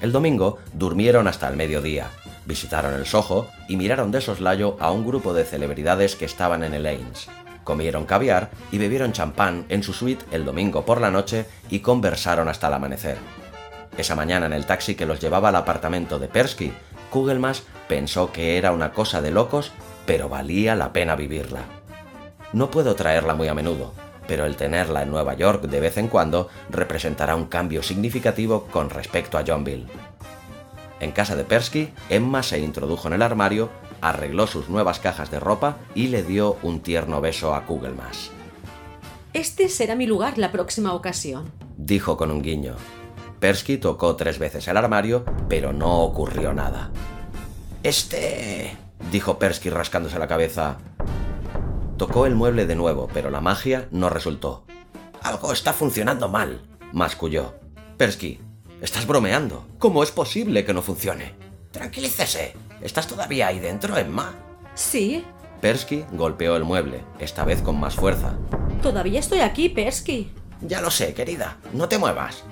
El 0.00 0.10
domingo 0.10 0.58
durmieron 0.72 1.28
hasta 1.28 1.48
el 1.48 1.56
mediodía, 1.56 2.10
visitaron 2.46 2.94
el 2.94 3.06
Soho 3.06 3.46
y 3.68 3.76
miraron 3.76 4.10
de 4.10 4.20
soslayo 4.20 4.76
a 4.80 4.90
un 4.90 5.06
grupo 5.06 5.32
de 5.32 5.44
celebridades 5.44 6.16
que 6.16 6.24
estaban 6.24 6.64
en 6.64 6.74
el 6.74 6.86
Ains. 6.86 7.28
Comieron 7.62 8.06
caviar 8.06 8.50
y 8.72 8.78
bebieron 8.78 9.12
champán 9.12 9.66
en 9.68 9.84
su 9.84 9.92
suite 9.92 10.24
el 10.32 10.44
domingo 10.44 10.84
por 10.84 11.00
la 11.00 11.12
noche 11.12 11.46
y 11.70 11.78
conversaron 11.78 12.48
hasta 12.48 12.66
el 12.66 12.74
amanecer. 12.74 13.18
Esa 13.96 14.16
mañana 14.16 14.46
en 14.46 14.52
el 14.52 14.66
taxi 14.66 14.94
que 14.94 15.06
los 15.06 15.20
llevaba 15.20 15.50
al 15.50 15.56
apartamento 15.56 16.18
de 16.18 16.28
Persky, 16.28 16.72
Kugelmas 17.10 17.64
pensó 17.88 18.32
que 18.32 18.56
era 18.56 18.72
una 18.72 18.92
cosa 18.92 19.20
de 19.20 19.30
locos, 19.30 19.72
pero 20.06 20.28
valía 20.28 20.74
la 20.74 20.92
pena 20.92 21.16
vivirla. 21.16 21.64
No 22.52 22.70
puedo 22.70 22.94
traerla 22.94 23.34
muy 23.34 23.48
a 23.48 23.54
menudo, 23.54 23.92
pero 24.26 24.46
el 24.46 24.56
tenerla 24.56 25.02
en 25.02 25.10
Nueva 25.10 25.34
York 25.34 25.62
de 25.64 25.80
vez 25.80 25.98
en 25.98 26.08
cuando 26.08 26.48
representará 26.70 27.36
un 27.36 27.46
cambio 27.46 27.82
significativo 27.82 28.68
con 28.70 28.90
respecto 28.90 29.38
a 29.38 29.44
Johnville. 29.46 29.86
En 31.00 31.12
casa 31.12 31.34
de 31.34 31.44
Persky, 31.44 31.90
Emma 32.08 32.42
se 32.42 32.58
introdujo 32.58 33.08
en 33.08 33.14
el 33.14 33.22
armario, 33.22 33.70
arregló 34.00 34.46
sus 34.46 34.68
nuevas 34.68 35.00
cajas 35.00 35.30
de 35.30 35.40
ropa 35.40 35.78
y 35.94 36.08
le 36.08 36.22
dio 36.22 36.58
un 36.62 36.80
tierno 36.80 37.20
beso 37.20 37.54
a 37.54 37.66
Kugelmas. 37.66 38.30
Este 39.32 39.68
será 39.68 39.94
mi 39.94 40.06
lugar 40.06 40.38
la 40.38 40.52
próxima 40.52 40.92
ocasión, 40.92 41.50
dijo 41.76 42.16
con 42.16 42.30
un 42.30 42.42
guiño. 42.42 42.74
Persky 43.40 43.78
tocó 43.78 44.16
tres 44.16 44.38
veces 44.38 44.68
el 44.68 44.76
armario, 44.76 45.24
pero 45.48 45.72
no 45.72 46.00
ocurrió 46.00 46.52
nada. 46.52 46.90
Este... 47.82 48.76
dijo 49.10 49.38
Persky 49.38 49.70
rascándose 49.70 50.18
la 50.18 50.28
cabeza. 50.28 50.76
Tocó 51.96 52.26
el 52.26 52.34
mueble 52.34 52.66
de 52.66 52.76
nuevo, 52.76 53.08
pero 53.14 53.30
la 53.30 53.40
magia 53.40 53.88
no 53.90 54.10
resultó. 54.10 54.64
Algo 55.22 55.54
está 55.54 55.72
funcionando 55.72 56.28
mal, 56.28 56.60
masculló. 56.92 57.54
Persky, 57.96 58.40
estás 58.82 59.06
bromeando. 59.06 59.66
¿Cómo 59.78 60.02
es 60.02 60.10
posible 60.10 60.66
que 60.66 60.74
no 60.74 60.82
funcione? 60.82 61.34
Tranquilícese. 61.70 62.54
¿Estás 62.82 63.06
todavía 63.06 63.46
ahí 63.46 63.58
dentro, 63.58 63.96
Emma? 63.96 64.34
Sí. 64.74 65.24
Persky 65.62 66.04
golpeó 66.12 66.56
el 66.56 66.64
mueble, 66.64 67.04
esta 67.18 67.44
vez 67.44 67.62
con 67.62 67.80
más 67.80 67.94
fuerza. 67.94 68.34
Todavía 68.82 69.20
estoy 69.20 69.40
aquí, 69.40 69.70
Persky. 69.70 70.30
Ya 70.60 70.82
lo 70.82 70.90
sé, 70.90 71.14
querida. 71.14 71.56
No 71.72 71.88
te 71.88 71.96
muevas. 71.96 72.44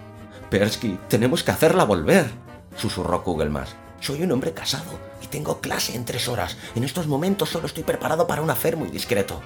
Persky, 0.50 0.98
tenemos 1.08 1.42
que 1.42 1.50
hacerla 1.50 1.84
volver, 1.84 2.30
susurró 2.76 3.22
Kugelmas. 3.22 3.76
Soy 4.00 4.22
un 4.22 4.32
hombre 4.32 4.54
casado 4.54 4.98
y 5.20 5.26
tengo 5.26 5.60
clase 5.60 5.94
en 5.94 6.06
tres 6.06 6.26
horas. 6.26 6.56
En 6.74 6.84
estos 6.84 7.06
momentos 7.06 7.50
solo 7.50 7.66
estoy 7.66 7.82
preparado 7.82 8.26
para 8.26 8.40
un 8.40 8.48
afer 8.48 8.76
muy 8.76 8.88
discreto. 8.88 9.42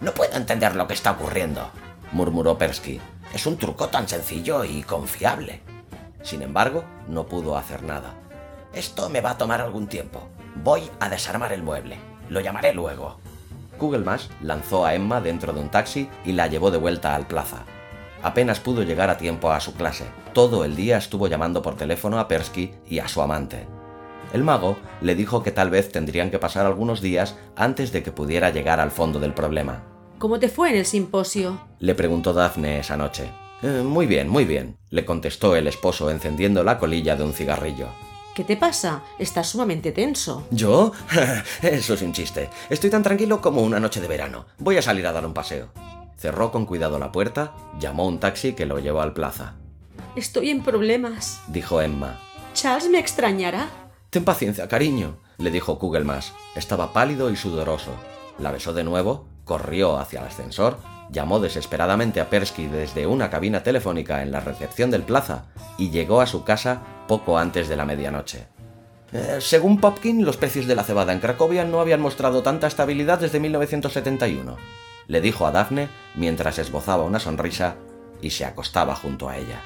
No 0.00 0.12
puedo 0.12 0.34
entender 0.34 0.74
lo 0.74 0.86
que 0.86 0.94
está 0.94 1.10
ocurriendo, 1.12 1.70
murmuró 2.12 2.56
Persky. 2.56 3.00
Es 3.34 3.44
un 3.44 3.58
truco 3.58 3.88
tan 3.88 4.08
sencillo 4.08 4.64
y 4.64 4.82
confiable. 4.82 5.60
Sin 6.22 6.40
embargo, 6.40 6.84
no 7.08 7.26
pudo 7.26 7.56
hacer 7.58 7.82
nada. 7.82 8.14
Esto 8.72 9.10
me 9.10 9.20
va 9.20 9.30
a 9.30 9.38
tomar 9.38 9.60
algún 9.60 9.88
tiempo. 9.88 10.26
Voy 10.62 10.90
a 11.00 11.10
desarmar 11.10 11.52
el 11.52 11.62
mueble. 11.62 11.98
Lo 12.30 12.40
llamaré 12.40 12.72
luego. 12.72 13.18
Kugelmas 13.78 14.30
lanzó 14.40 14.86
a 14.86 14.94
Emma 14.94 15.20
dentro 15.20 15.52
de 15.52 15.60
un 15.60 15.70
taxi 15.70 16.08
y 16.24 16.32
la 16.32 16.46
llevó 16.46 16.70
de 16.70 16.78
vuelta 16.78 17.14
al 17.14 17.26
plaza. 17.26 17.64
Apenas 18.26 18.58
pudo 18.58 18.82
llegar 18.82 19.08
a 19.08 19.18
tiempo 19.18 19.52
a 19.52 19.60
su 19.60 19.72
clase. 19.74 20.02
Todo 20.32 20.64
el 20.64 20.74
día 20.74 20.96
estuvo 20.98 21.28
llamando 21.28 21.62
por 21.62 21.76
teléfono 21.76 22.18
a 22.18 22.26
Persky 22.26 22.72
y 22.90 22.98
a 22.98 23.06
su 23.06 23.22
amante. 23.22 23.68
El 24.32 24.42
mago 24.42 24.76
le 25.00 25.14
dijo 25.14 25.44
que 25.44 25.52
tal 25.52 25.70
vez 25.70 25.92
tendrían 25.92 26.32
que 26.32 26.40
pasar 26.40 26.66
algunos 26.66 27.00
días 27.00 27.36
antes 27.54 27.92
de 27.92 28.02
que 28.02 28.10
pudiera 28.10 28.50
llegar 28.50 28.80
al 28.80 28.90
fondo 28.90 29.20
del 29.20 29.32
problema. 29.32 29.84
¿Cómo 30.18 30.40
te 30.40 30.48
fue 30.48 30.70
en 30.70 30.76
el 30.78 30.86
simposio? 30.86 31.60
Le 31.78 31.94
preguntó 31.94 32.32
Daphne 32.32 32.80
esa 32.80 32.96
noche. 32.96 33.30
"Eh, 33.62 33.82
muy 33.84 34.06
bien, 34.06 34.28
muy 34.28 34.44
bien, 34.44 34.76
le 34.90 35.04
contestó 35.04 35.54
el 35.54 35.68
esposo 35.68 36.10
encendiendo 36.10 36.64
la 36.64 36.80
colilla 36.80 37.14
de 37.14 37.22
un 37.22 37.32
cigarrillo. 37.32 37.86
¿Qué 38.34 38.42
te 38.42 38.56
pasa? 38.56 39.04
Estás 39.20 39.50
sumamente 39.50 39.92
tenso. 39.92 40.48
¿Yo? 40.50 40.90
Eso 41.62 41.94
es 41.94 42.02
un 42.02 42.12
chiste. 42.12 42.50
Estoy 42.68 42.90
tan 42.90 43.04
tranquilo 43.04 43.40
como 43.40 43.62
una 43.62 43.78
noche 43.78 44.00
de 44.00 44.08
verano. 44.08 44.46
Voy 44.58 44.76
a 44.78 44.82
salir 44.82 45.06
a 45.06 45.12
dar 45.12 45.24
un 45.24 45.32
paseo. 45.32 45.68
Cerró 46.26 46.50
con 46.50 46.66
cuidado 46.66 46.98
la 46.98 47.12
puerta, 47.12 47.52
llamó 47.78 48.04
un 48.04 48.18
taxi 48.18 48.54
que 48.54 48.66
lo 48.66 48.80
llevó 48.80 49.00
al 49.00 49.12
plaza. 49.12 49.54
Estoy 50.16 50.50
en 50.50 50.60
problemas. 50.64 51.40
Dijo 51.46 51.80
Emma. 51.80 52.18
Charles 52.52 52.90
me 52.90 52.98
extrañará. 52.98 53.68
Ten 54.10 54.24
paciencia, 54.24 54.66
cariño, 54.66 55.18
le 55.38 55.52
dijo 55.52 55.78
Kugelmas. 55.78 56.32
Estaba 56.56 56.92
pálido 56.92 57.30
y 57.30 57.36
sudoroso. 57.36 57.92
La 58.40 58.50
besó 58.50 58.72
de 58.72 58.82
nuevo, 58.82 59.28
corrió 59.44 59.98
hacia 59.98 60.18
el 60.18 60.26
ascensor, 60.26 60.78
llamó 61.12 61.38
desesperadamente 61.38 62.20
a 62.20 62.28
Persky 62.28 62.66
desde 62.66 63.06
una 63.06 63.30
cabina 63.30 63.62
telefónica 63.62 64.20
en 64.22 64.32
la 64.32 64.40
recepción 64.40 64.90
del 64.90 65.04
plaza 65.04 65.44
y 65.78 65.90
llegó 65.90 66.20
a 66.20 66.26
su 66.26 66.42
casa 66.42 66.82
poco 67.06 67.38
antes 67.38 67.68
de 67.68 67.76
la 67.76 67.84
medianoche. 67.84 68.48
Eh, 69.12 69.36
según 69.38 69.78
Popkin, 69.78 70.24
los 70.24 70.36
precios 70.36 70.66
de 70.66 70.74
la 70.74 70.82
cebada 70.82 71.12
en 71.12 71.20
Cracovia 71.20 71.64
no 71.64 71.80
habían 71.80 72.00
mostrado 72.00 72.42
tanta 72.42 72.66
estabilidad 72.66 73.20
desde 73.20 73.38
1971, 73.38 74.56
le 75.08 75.20
dijo 75.20 75.46
a 75.46 75.52
Daphne 75.52 75.88
mientras 76.14 76.58
esbozaba 76.58 77.04
una 77.04 77.20
sonrisa 77.20 77.76
y 78.20 78.30
se 78.30 78.44
acostaba 78.44 78.94
junto 78.94 79.28
a 79.28 79.36
ella. 79.36 79.60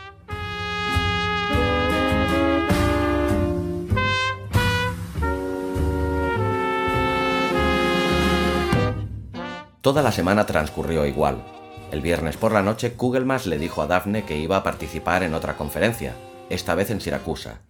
Toda 9.80 10.02
la 10.02 10.12
semana 10.12 10.44
transcurrió 10.44 11.06
igual. 11.06 11.42
El 11.90 12.02
viernes 12.02 12.36
por 12.36 12.52
la 12.52 12.62
noche, 12.62 12.92
Kugelmas 12.92 13.46
le 13.46 13.58
dijo 13.58 13.80
a 13.80 13.86
Daphne 13.86 14.24
que 14.24 14.36
iba 14.36 14.58
a 14.58 14.62
participar 14.62 15.22
en 15.22 15.32
otra 15.32 15.56
conferencia, 15.56 16.14
esta 16.50 16.74
vez 16.74 16.90
en 16.90 17.00
Siracusa. 17.00 17.60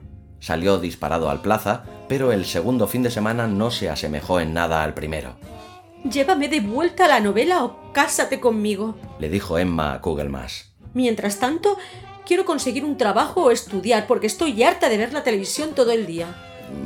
Salió 0.40 0.78
disparado 0.78 1.30
al 1.30 1.40
plaza, 1.40 1.84
pero 2.08 2.32
el 2.32 2.46
segundo 2.46 2.88
fin 2.88 3.04
de 3.04 3.10
semana 3.10 3.46
no 3.46 3.70
se 3.70 3.88
asemejó 3.88 4.40
en 4.40 4.52
nada 4.52 4.82
al 4.82 4.94
primero. 4.94 5.36
Llévame 6.04 6.48
de 6.48 6.60
vuelta 6.60 7.04
a 7.04 7.08
la 7.08 7.20
novela 7.20 7.62
o 7.62 7.92
cásate 7.92 8.40
conmigo, 8.40 8.96
le 9.18 9.28
dijo 9.28 9.58
Emma 9.58 9.92
a 9.92 10.00
Kugelmas. 10.00 10.72
Mientras 10.94 11.38
tanto, 11.38 11.76
quiero 12.24 12.46
conseguir 12.46 12.84
un 12.84 12.96
trabajo 12.96 13.44
o 13.44 13.50
estudiar 13.50 14.06
porque 14.06 14.26
estoy 14.26 14.62
harta 14.62 14.88
de 14.88 14.96
ver 14.96 15.12
la 15.12 15.22
televisión 15.22 15.74
todo 15.74 15.90
el 15.90 16.06
día. 16.06 16.34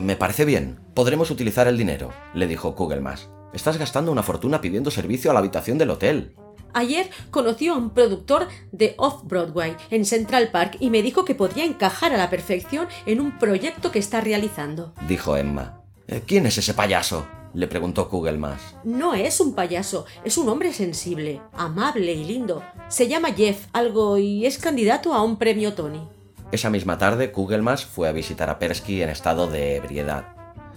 Me 0.01 0.17
parece 0.17 0.45
bien. 0.45 0.81
Podremos 0.95 1.31
utilizar 1.31 1.69
el 1.69 1.79
dinero, 1.79 2.13
le 2.35 2.49
dijo 2.49 2.75
Kugelmas. 2.75 3.31
Estás 3.53 3.79
gastando 3.79 4.11
una 4.11 4.25
fortuna 4.25 4.61
pidiendo 4.61 4.91
servicio 4.91 5.31
a 5.31 5.35
la 5.35 5.41
habitación 5.41 5.79
del 5.79 5.91
hotel. 5.91 6.35
Ayer 6.73 7.09
conoció 7.31 7.75
a 7.75 7.79
un 7.79 7.91
productor 7.91 8.49
de 8.73 8.95
Off-Broadway 8.99 9.77
en 9.91 10.05
Central 10.05 10.51
Park 10.51 10.77
y 10.81 10.91
me 10.91 11.03
dijo 11.03 11.25
que 11.25 11.37
podría 11.37 11.65
encajar 11.65 12.13
a 12.13 12.17
la 12.17 12.31
perfección 12.31 12.89
en 13.07 13.21
un 13.21 13.39
proyecto 13.39 13.93
que 13.93 14.01
está 14.01 14.21
realizando. 14.21 14.93
Dijo 15.07 15.37
Emma. 15.37 15.83
Eh, 16.09 16.23
¿Quién 16.27 16.47
es 16.47 16.59
ese 16.59 16.75
payaso? 16.75 17.27
Le 17.55 17.69
preguntó 17.69 18.09
Kugelmas. 18.09 18.61
No 18.83 19.15
es 19.15 19.41
un 19.41 19.55
payaso, 19.55 20.07
es 20.25 20.37
un 20.37 20.49
hombre 20.49 20.73
sensible, 20.73 21.41
amable 21.53 22.13
y 22.13 22.25
lindo. 22.25 22.65
Se 22.89 23.07
llama 23.07 23.33
Jeff 23.33 23.69
algo 23.73 24.19
y 24.19 24.45
es 24.45 24.59
candidato 24.59 25.15
a 25.15 25.23
un 25.23 25.37
premio 25.37 25.75
Tony. 25.75 26.07
Esa 26.51 26.69
misma 26.69 26.99
tarde, 26.99 27.31
Kugelmas 27.31 27.85
fue 27.85 28.09
a 28.09 28.13
visitar 28.13 28.51
a 28.51 28.59
Persky 28.59 29.03
en 29.03 29.09
estado 29.09 29.47
de 29.47 29.77
ebriedad. 29.77 30.35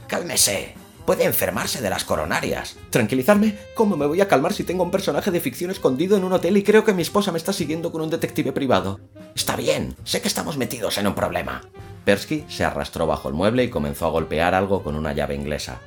Cálmese, 0.07 0.75
puede 1.05 1.25
enfermarse 1.25 1.81
de 1.81 1.89
las 1.89 2.03
coronarias. 2.03 2.77
¿Tranquilizarme? 2.91 3.57
¿Cómo 3.73 3.97
me 3.97 4.05
voy 4.05 4.21
a 4.21 4.27
calmar 4.27 4.53
si 4.53 4.63
tengo 4.63 4.83
un 4.83 4.91
personaje 4.91 5.31
de 5.31 5.39
ficción 5.39 5.71
escondido 5.71 6.15
en 6.15 6.23
un 6.23 6.33
hotel 6.33 6.57
y 6.57 6.63
creo 6.63 6.83
que 6.83 6.93
mi 6.93 7.01
esposa 7.01 7.31
me 7.31 7.39
está 7.39 7.53
siguiendo 7.53 7.91
con 7.91 8.01
un 8.01 8.11
detective 8.11 8.51
privado? 8.51 8.99
Está 9.33 9.55
bien, 9.55 9.95
sé 10.03 10.21
que 10.21 10.27
estamos 10.27 10.57
metidos 10.57 10.99
en 10.99 11.07
un 11.07 11.15
problema. 11.15 11.61
Persky 12.05 12.45
se 12.47 12.63
arrastró 12.63 13.07
bajo 13.07 13.29
el 13.29 13.33
mueble 13.33 13.63
y 13.63 13.69
comenzó 13.69 14.05
a 14.05 14.11
golpear 14.11 14.53
algo 14.53 14.83
con 14.83 14.95
una 14.95 15.13
llave 15.13 15.33
inglesa. 15.33 15.81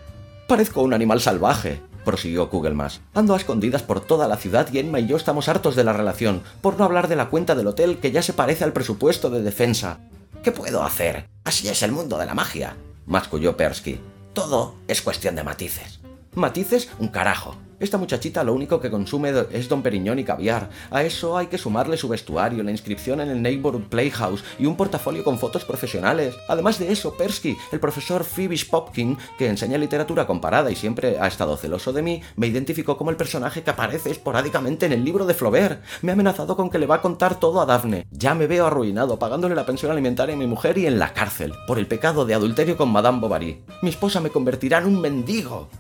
Parezco 0.51 0.83
un 0.83 0.93
animal 0.93 1.21
salvaje, 1.21 1.81
prosiguió 2.05 2.51
Kugelmas. 2.51 3.03
Ando 3.15 3.35
a 3.35 3.37
escondidas 3.37 3.85
por 3.85 4.01
toda 4.01 4.27
la 4.27 4.37
ciudad 4.37 4.67
y 4.73 4.81
Emma 4.81 4.99
y 4.99 5.07
yo 5.07 5.17
estamos 5.17 5.49
hartos 5.49 5.77
de 5.77 5.85
la 5.85 5.93
relación, 5.93 6.43
por 6.61 6.77
no 6.77 6.85
hablar 6.85 7.07
de 7.07 7.15
la 7.15 7.29
cuenta 7.29 7.55
del 7.55 7.69
hotel 7.69 7.99
que 7.99 8.11
ya 8.11 8.21
se 8.21 8.33
parece 8.33 8.65
al 8.65 8.73
presupuesto 8.73 9.31
de 9.31 9.43
defensa. 9.43 10.01
¿Qué 10.43 10.51
puedo 10.51 10.83
hacer? 10.83 11.29
Así 11.45 11.69
es 11.69 11.85
el 11.85 11.93
mundo 11.93 12.19
de 12.19 12.27
la 12.27 12.35
magia, 12.35 12.75
masculló 13.07 13.57
Persky. 13.57 14.01
Todo 14.33 14.75
es 14.89 15.03
cuestión 15.03 15.37
de 15.37 15.45
matices. 15.45 16.01
¿Matices? 16.35 16.89
Un 16.99 17.07
carajo. 17.07 17.55
Esta 17.81 17.97
muchachita 17.97 18.45
lo 18.45 18.53
único 18.53 18.79
que 18.79 18.91
consume 18.91 19.33
es 19.53 19.69
Don 19.71 19.81
Periñón 19.81 20.19
y 20.19 20.25
caviar. 20.25 20.69
A 20.91 21.03
eso 21.03 21.39
hay 21.39 21.47
que 21.47 21.57
sumarle 21.57 21.97
su 21.97 22.09
vestuario, 22.09 22.63
la 22.63 22.71
inscripción 22.71 23.23
en 23.23 23.31
el 23.31 23.41
Neighborhood 23.41 23.89
Playhouse 23.89 24.45
y 24.59 24.67
un 24.67 24.77
portafolio 24.77 25.25
con 25.25 25.39
fotos 25.39 25.65
profesionales. 25.65 26.37
Además 26.47 26.79
de 26.79 26.93
eso, 26.93 27.17
Persky, 27.17 27.57
el 27.73 27.81
profesor 27.81 28.25
Phoebe 28.25 28.61
Popkin, 28.71 29.17
que 29.39 29.49
enseña 29.49 29.79
literatura 29.79 30.27
comparada 30.27 30.71
y 30.71 30.77
siempre 30.77 31.19
ha 31.19 31.27
estado 31.27 31.57
celoso 31.57 31.95
de 31.95 32.03
mí, 32.03 32.23
me 32.37 32.49
identificó 32.49 32.99
como 32.99 33.11
el 33.11 33.17
personaje 33.17 33.63
que 33.63 33.71
aparece 33.71 34.11
esporádicamente 34.11 34.85
en 34.85 34.93
el 34.93 35.03
libro 35.03 35.25
de 35.25 35.33
Flaubert. 35.33 35.83
Me 36.03 36.13
ha 36.13 36.15
amenazado 36.15 36.57
con 36.57 36.69
que 36.69 36.79
le 36.79 36.87
va 36.87 36.97
a 36.97 37.03
contar 37.03 37.41
todo 37.41 37.63
a 37.63 37.67
Daphne. 37.67 38.07
Ya 38.11 38.35
me 38.35 38.47
veo 38.47 38.67
arruinado, 38.67 39.19
pagándole 39.19 39.55
la 39.55 39.65
pensión 39.65 39.91
alimentaria 39.91 40.35
a 40.35 40.39
mi 40.39 40.47
mujer 40.47 40.77
y 40.77 40.85
en 40.85 40.99
la 40.99 41.15
cárcel, 41.15 41.55
por 41.67 41.79
el 41.79 41.87
pecado 41.87 42.27
de 42.27 42.35
adulterio 42.35 42.77
con 42.77 42.91
Madame 42.91 43.21
Bovary. 43.21 43.65
Mi 43.81 43.89
esposa 43.89 44.21
me 44.21 44.29
convertirá 44.29 44.79
en 44.79 44.85
un 44.85 45.01
mendigo. 45.01 45.71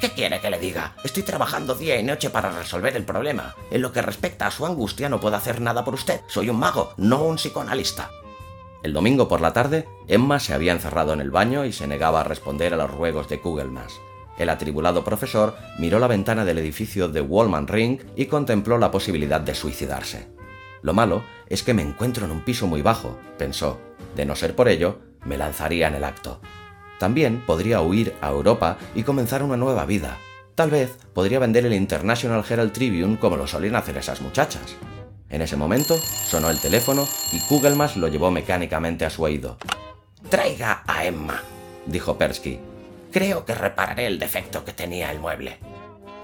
¿Qué 0.00 0.10
quiere 0.10 0.40
que 0.40 0.48
le 0.48 0.60
diga? 0.60 0.94
Estoy 1.02 1.24
trabajando 1.24 1.74
día 1.74 1.98
y 1.98 2.04
noche 2.04 2.30
para 2.30 2.52
resolver 2.52 2.96
el 2.96 3.04
problema. 3.04 3.56
En 3.72 3.82
lo 3.82 3.90
que 3.90 4.00
respecta 4.00 4.46
a 4.46 4.50
su 4.52 4.64
angustia 4.64 5.08
no 5.08 5.18
puedo 5.18 5.34
hacer 5.34 5.60
nada 5.60 5.84
por 5.84 5.94
usted. 5.94 6.20
Soy 6.28 6.50
un 6.50 6.58
mago, 6.60 6.92
no 6.96 7.24
un 7.24 7.34
psicoanalista. 7.34 8.12
El 8.84 8.92
domingo 8.92 9.26
por 9.26 9.40
la 9.40 9.52
tarde, 9.52 9.88
Emma 10.06 10.38
se 10.38 10.54
había 10.54 10.70
encerrado 10.70 11.14
en 11.14 11.20
el 11.20 11.32
baño 11.32 11.64
y 11.64 11.72
se 11.72 11.88
negaba 11.88 12.20
a 12.20 12.24
responder 12.24 12.72
a 12.72 12.76
los 12.76 12.92
ruegos 12.92 13.28
de 13.28 13.40
Kugelmas. 13.40 13.92
El 14.38 14.50
atribulado 14.50 15.02
profesor 15.02 15.56
miró 15.80 15.98
la 15.98 16.06
ventana 16.06 16.44
del 16.44 16.58
edificio 16.58 17.08
de 17.08 17.20
Wallman 17.20 17.66
Ring 17.66 18.00
y 18.14 18.26
contempló 18.26 18.78
la 18.78 18.92
posibilidad 18.92 19.40
de 19.40 19.56
suicidarse. 19.56 20.28
Lo 20.80 20.94
malo 20.94 21.24
es 21.48 21.64
que 21.64 21.74
me 21.74 21.82
encuentro 21.82 22.24
en 22.24 22.30
un 22.30 22.44
piso 22.44 22.68
muy 22.68 22.82
bajo, 22.82 23.18
pensó. 23.36 23.80
De 24.14 24.24
no 24.24 24.36
ser 24.36 24.54
por 24.54 24.68
ello, 24.68 25.00
me 25.24 25.36
lanzaría 25.36 25.88
en 25.88 25.96
el 25.96 26.04
acto. 26.04 26.40
También 26.98 27.42
podría 27.46 27.80
huir 27.80 28.14
a 28.20 28.28
Europa 28.28 28.78
y 28.94 29.02
comenzar 29.02 29.42
una 29.42 29.56
nueva 29.56 29.86
vida. 29.86 30.18
Tal 30.54 30.70
vez 30.70 30.96
podría 31.14 31.38
vender 31.38 31.64
el 31.66 31.72
International 31.72 32.44
Herald 32.48 32.72
Tribune 32.72 33.18
como 33.18 33.36
lo 33.36 33.46
solían 33.46 33.76
hacer 33.76 33.96
esas 33.96 34.20
muchachas. 34.20 34.76
En 35.30 35.42
ese 35.42 35.56
momento 35.56 35.96
sonó 35.96 36.50
el 36.50 36.60
teléfono 36.60 37.06
y 37.32 37.38
Kugelmas 37.40 37.96
lo 37.96 38.08
llevó 38.08 38.30
mecánicamente 38.30 39.04
a 39.04 39.10
su 39.10 39.22
oído. 39.22 39.56
Traiga 40.30 40.82
a 40.86 41.04
Emma, 41.04 41.42
dijo 41.86 42.18
Persky. 42.18 42.58
Creo 43.12 43.44
que 43.44 43.54
repararé 43.54 44.06
el 44.06 44.18
defecto 44.18 44.64
que 44.64 44.72
tenía 44.72 45.12
el 45.12 45.20
mueble. 45.20 45.58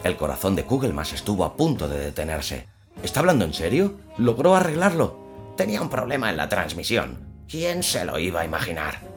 El 0.03 0.17
corazón 0.17 0.57
de 0.57 0.65
Kugelmas 0.65 1.13
estuvo 1.13 1.45
a 1.45 1.57
punto 1.57 1.89
de 1.89 1.99
detenerse. 1.99 2.67
¿Está 3.03 3.21
hablando 3.21 3.45
en 3.45 3.55
serio? 3.55 3.95
¿Logró 4.19 4.57
arreglarlo? 4.57 5.55
Tenía 5.57 5.81
un 5.81 5.89
problema 5.89 6.31
en 6.31 6.37
la 6.37 6.49
transmisión. 6.49 7.19
¿Quién 7.49 7.83
se 7.83 8.05
lo 8.05 8.19
iba 8.19 8.41
a 8.41 8.45
imaginar? 8.45 9.14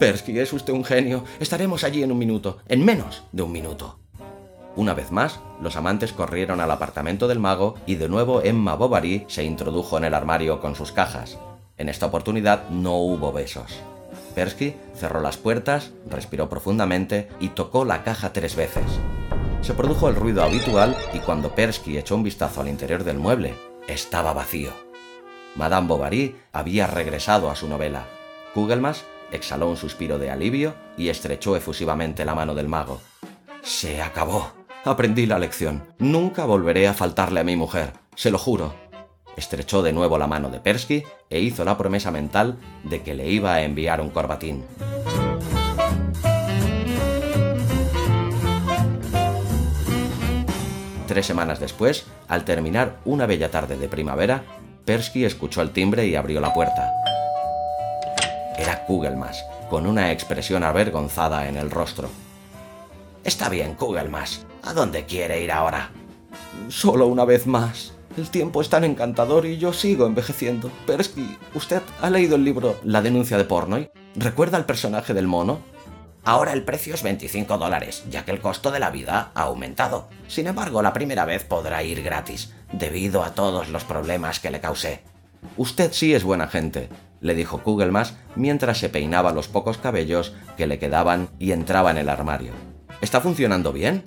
Persky, 0.00 0.38
es 0.38 0.50
usted 0.54 0.72
un 0.72 0.82
genio. 0.82 1.24
Estaremos 1.40 1.84
allí 1.84 2.02
en 2.02 2.10
un 2.10 2.16
minuto, 2.16 2.56
en 2.68 2.82
menos 2.82 3.22
de 3.32 3.42
un 3.42 3.52
minuto. 3.52 3.98
Una 4.74 4.94
vez 4.94 5.10
más, 5.10 5.40
los 5.60 5.76
amantes 5.76 6.14
corrieron 6.14 6.58
al 6.62 6.70
apartamento 6.70 7.28
del 7.28 7.38
mago 7.38 7.74
y 7.84 7.96
de 7.96 8.08
nuevo 8.08 8.40
Emma 8.42 8.76
Bovary 8.76 9.26
se 9.28 9.44
introdujo 9.44 9.98
en 9.98 10.04
el 10.04 10.14
armario 10.14 10.58
con 10.58 10.74
sus 10.74 10.90
cajas. 10.90 11.38
En 11.76 11.90
esta 11.90 12.06
oportunidad 12.06 12.70
no 12.70 12.96
hubo 12.96 13.30
besos. 13.30 13.78
Persky 14.34 14.74
cerró 14.94 15.20
las 15.20 15.36
puertas, 15.36 15.90
respiró 16.08 16.48
profundamente 16.48 17.28
y 17.38 17.48
tocó 17.48 17.84
la 17.84 18.02
caja 18.02 18.32
tres 18.32 18.56
veces. 18.56 18.86
Se 19.60 19.74
produjo 19.74 20.08
el 20.08 20.16
ruido 20.16 20.42
habitual 20.42 20.96
y 21.12 21.18
cuando 21.18 21.54
Persky 21.54 21.98
echó 21.98 22.16
un 22.16 22.22
vistazo 22.22 22.62
al 22.62 22.68
interior 22.68 23.04
del 23.04 23.18
mueble, 23.18 23.52
estaba 23.86 24.32
vacío. 24.32 24.70
Madame 25.56 25.88
Bovary 25.88 26.36
había 26.52 26.86
regresado 26.86 27.50
a 27.50 27.54
su 27.54 27.68
novela. 27.68 28.06
Kugelmas 28.54 29.04
exhaló 29.32 29.68
un 29.68 29.76
suspiro 29.76 30.18
de 30.18 30.30
alivio 30.30 30.74
y 30.96 31.08
estrechó 31.08 31.56
efusivamente 31.56 32.24
la 32.24 32.34
mano 32.34 32.54
del 32.54 32.68
mago. 32.68 33.00
Se 33.62 34.02
acabó. 34.02 34.52
Aprendí 34.84 35.26
la 35.26 35.38
lección. 35.38 35.82
Nunca 35.98 36.44
volveré 36.44 36.88
a 36.88 36.94
faltarle 36.94 37.40
a 37.40 37.44
mi 37.44 37.56
mujer. 37.56 37.92
Se 38.14 38.30
lo 38.30 38.38
juro. 38.38 38.74
Estrechó 39.36 39.82
de 39.82 39.92
nuevo 39.92 40.18
la 40.18 40.26
mano 40.26 40.50
de 40.50 40.60
Persky 40.60 41.04
e 41.28 41.40
hizo 41.40 41.64
la 41.64 41.76
promesa 41.78 42.10
mental 42.10 42.58
de 42.84 43.02
que 43.02 43.14
le 43.14 43.28
iba 43.28 43.54
a 43.54 43.62
enviar 43.62 44.00
un 44.00 44.10
corbatín. 44.10 44.64
Tres 51.06 51.26
semanas 51.26 51.58
después, 51.58 52.06
al 52.28 52.44
terminar 52.44 52.98
una 53.04 53.26
bella 53.26 53.50
tarde 53.50 53.76
de 53.76 53.88
primavera, 53.88 54.44
Persky 54.84 55.24
escuchó 55.24 55.60
el 55.60 55.70
timbre 55.70 56.06
y 56.06 56.14
abrió 56.14 56.40
la 56.40 56.52
puerta. 56.52 56.92
Era 58.60 58.84
Kugelmas, 58.84 59.42
con 59.70 59.86
una 59.86 60.12
expresión 60.12 60.64
avergonzada 60.64 61.48
en 61.48 61.56
el 61.56 61.70
rostro. 61.70 62.10
Está 63.24 63.48
bien, 63.48 63.74
Kugelmas. 63.74 64.44
¿A 64.62 64.74
dónde 64.74 65.06
quiere 65.06 65.42
ir 65.42 65.50
ahora? 65.50 65.92
Solo 66.68 67.06
una 67.06 67.24
vez 67.24 67.46
más. 67.46 67.94
El 68.18 68.28
tiempo 68.28 68.60
es 68.60 68.68
tan 68.68 68.84
encantador 68.84 69.46
y 69.46 69.56
yo 69.56 69.72
sigo 69.72 70.04
envejeciendo. 70.04 70.70
Persky, 70.86 71.38
¿usted 71.54 71.80
ha 72.02 72.10
leído 72.10 72.36
el 72.36 72.44
libro 72.44 72.78
La 72.84 73.00
denuncia 73.00 73.38
de 73.38 73.44
Pornoy? 73.44 73.90
¿Recuerda 74.14 74.58
al 74.58 74.66
personaje 74.66 75.14
del 75.14 75.26
mono? 75.26 75.60
Ahora 76.22 76.52
el 76.52 76.62
precio 76.62 76.94
es 76.94 77.02
25 77.02 77.56
dólares, 77.56 78.04
ya 78.10 78.26
que 78.26 78.30
el 78.30 78.40
costo 78.40 78.70
de 78.70 78.78
la 78.78 78.90
vida 78.90 79.30
ha 79.34 79.42
aumentado. 79.44 80.10
Sin 80.28 80.46
embargo, 80.46 80.82
la 80.82 80.92
primera 80.92 81.24
vez 81.24 81.44
podrá 81.44 81.82
ir 81.82 82.02
gratis, 82.02 82.52
debido 82.72 83.24
a 83.24 83.34
todos 83.34 83.70
los 83.70 83.84
problemas 83.84 84.38
que 84.38 84.50
le 84.50 84.60
causé. 84.60 85.02
Usted 85.56 85.92
sí 85.92 86.14
es 86.14 86.24
buena 86.24 86.48
gente, 86.48 86.88
le 87.20 87.34
dijo 87.34 87.62
Kugelmas 87.62 88.14
mientras 88.34 88.78
se 88.78 88.88
peinaba 88.88 89.32
los 89.32 89.48
pocos 89.48 89.78
cabellos 89.78 90.34
que 90.56 90.66
le 90.66 90.78
quedaban 90.78 91.28
y 91.38 91.52
entraba 91.52 91.90
en 91.90 91.98
el 91.98 92.08
armario. 92.08 92.52
¿Está 93.00 93.20
funcionando 93.20 93.72
bien? 93.72 94.06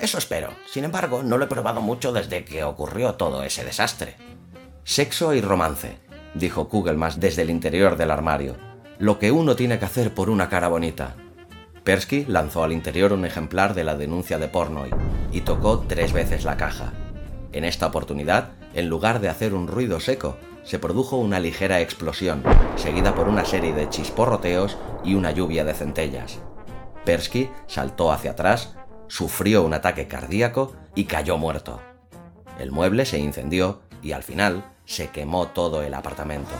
Eso 0.00 0.18
espero. 0.18 0.50
Sin 0.66 0.84
embargo, 0.84 1.22
no 1.22 1.38
lo 1.38 1.44
he 1.44 1.48
probado 1.48 1.80
mucho 1.80 2.12
desde 2.12 2.44
que 2.44 2.64
ocurrió 2.64 3.14
todo 3.14 3.42
ese 3.42 3.64
desastre. 3.64 4.16
Sexo 4.82 5.34
y 5.34 5.40
romance, 5.40 5.98
dijo 6.34 6.68
Kugelmas 6.68 7.20
desde 7.20 7.42
el 7.42 7.50
interior 7.50 7.96
del 7.96 8.10
armario. 8.10 8.56
Lo 8.98 9.18
que 9.18 9.30
uno 9.32 9.56
tiene 9.56 9.78
que 9.78 9.84
hacer 9.84 10.14
por 10.14 10.30
una 10.30 10.48
cara 10.48 10.68
bonita. 10.68 11.14
Persky 11.84 12.24
lanzó 12.26 12.64
al 12.64 12.72
interior 12.72 13.12
un 13.12 13.24
ejemplar 13.24 13.74
de 13.74 13.84
la 13.84 13.96
denuncia 13.96 14.38
de 14.38 14.48
Pornoy 14.48 14.90
y 15.32 15.42
tocó 15.42 15.80
tres 15.86 16.12
veces 16.12 16.44
la 16.44 16.56
caja. 16.56 16.92
En 17.52 17.64
esta 17.64 17.86
oportunidad, 17.86 18.52
en 18.74 18.88
lugar 18.88 19.20
de 19.20 19.28
hacer 19.28 19.54
un 19.54 19.68
ruido 19.68 20.00
seco, 20.00 20.36
se 20.64 20.78
produjo 20.78 21.16
una 21.16 21.40
ligera 21.40 21.80
explosión, 21.80 22.42
seguida 22.76 23.14
por 23.14 23.28
una 23.28 23.44
serie 23.44 23.72
de 23.72 23.88
chisporroteos 23.88 24.76
y 25.04 25.14
una 25.14 25.30
lluvia 25.30 25.64
de 25.64 25.74
centellas. 25.74 26.38
Persky 27.04 27.50
saltó 27.66 28.10
hacia 28.10 28.32
atrás, 28.32 28.74
sufrió 29.08 29.62
un 29.62 29.74
ataque 29.74 30.08
cardíaco 30.08 30.74
y 30.94 31.04
cayó 31.04 31.36
muerto. 31.36 31.80
El 32.58 32.72
mueble 32.72 33.04
se 33.04 33.18
incendió 33.18 33.80
y 34.02 34.12
al 34.12 34.22
final 34.22 34.64
se 34.86 35.08
quemó 35.08 35.48
todo 35.48 35.82
el 35.82 35.92
apartamento. 35.92 36.54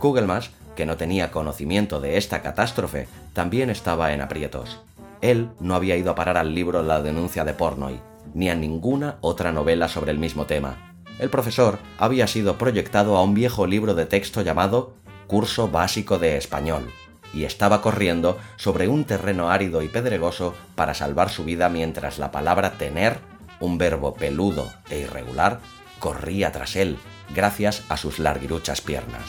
Kugelmas, 0.00 0.50
que 0.74 0.86
no 0.86 0.96
tenía 0.96 1.30
conocimiento 1.30 2.00
de 2.00 2.16
esta 2.16 2.42
catástrofe, 2.42 3.06
también 3.32 3.70
estaba 3.70 4.12
en 4.12 4.20
aprietos. 4.20 4.80
Él 5.20 5.50
no 5.60 5.74
había 5.74 5.96
ido 5.96 6.10
a 6.10 6.14
parar 6.14 6.36
al 6.36 6.54
libro 6.54 6.82
La 6.82 7.00
denuncia 7.00 7.44
de 7.44 7.54
Pornoy, 7.54 8.00
ni 8.34 8.50
a 8.50 8.54
ninguna 8.54 9.18
otra 9.20 9.52
novela 9.52 9.88
sobre 9.88 10.10
el 10.10 10.18
mismo 10.18 10.44
tema. 10.44 10.93
El 11.18 11.30
profesor 11.30 11.78
había 11.98 12.26
sido 12.26 12.58
proyectado 12.58 13.16
a 13.16 13.22
un 13.22 13.34
viejo 13.34 13.66
libro 13.66 13.94
de 13.94 14.06
texto 14.06 14.42
llamado 14.42 14.94
Curso 15.26 15.68
Básico 15.68 16.18
de 16.18 16.36
Español, 16.36 16.90
y 17.32 17.44
estaba 17.44 17.82
corriendo 17.82 18.38
sobre 18.56 18.88
un 18.88 19.04
terreno 19.04 19.50
árido 19.50 19.82
y 19.82 19.88
pedregoso 19.88 20.54
para 20.74 20.94
salvar 20.94 21.30
su 21.30 21.44
vida 21.44 21.68
mientras 21.68 22.18
la 22.18 22.30
palabra 22.30 22.72
tener, 22.78 23.18
un 23.60 23.78
verbo 23.78 24.14
peludo 24.14 24.72
e 24.90 25.00
irregular, 25.00 25.60
corría 25.98 26.52
tras 26.52 26.76
él 26.76 26.98
gracias 27.34 27.82
a 27.88 27.96
sus 27.96 28.18
larguiruchas 28.18 28.80
piernas. 28.80 29.24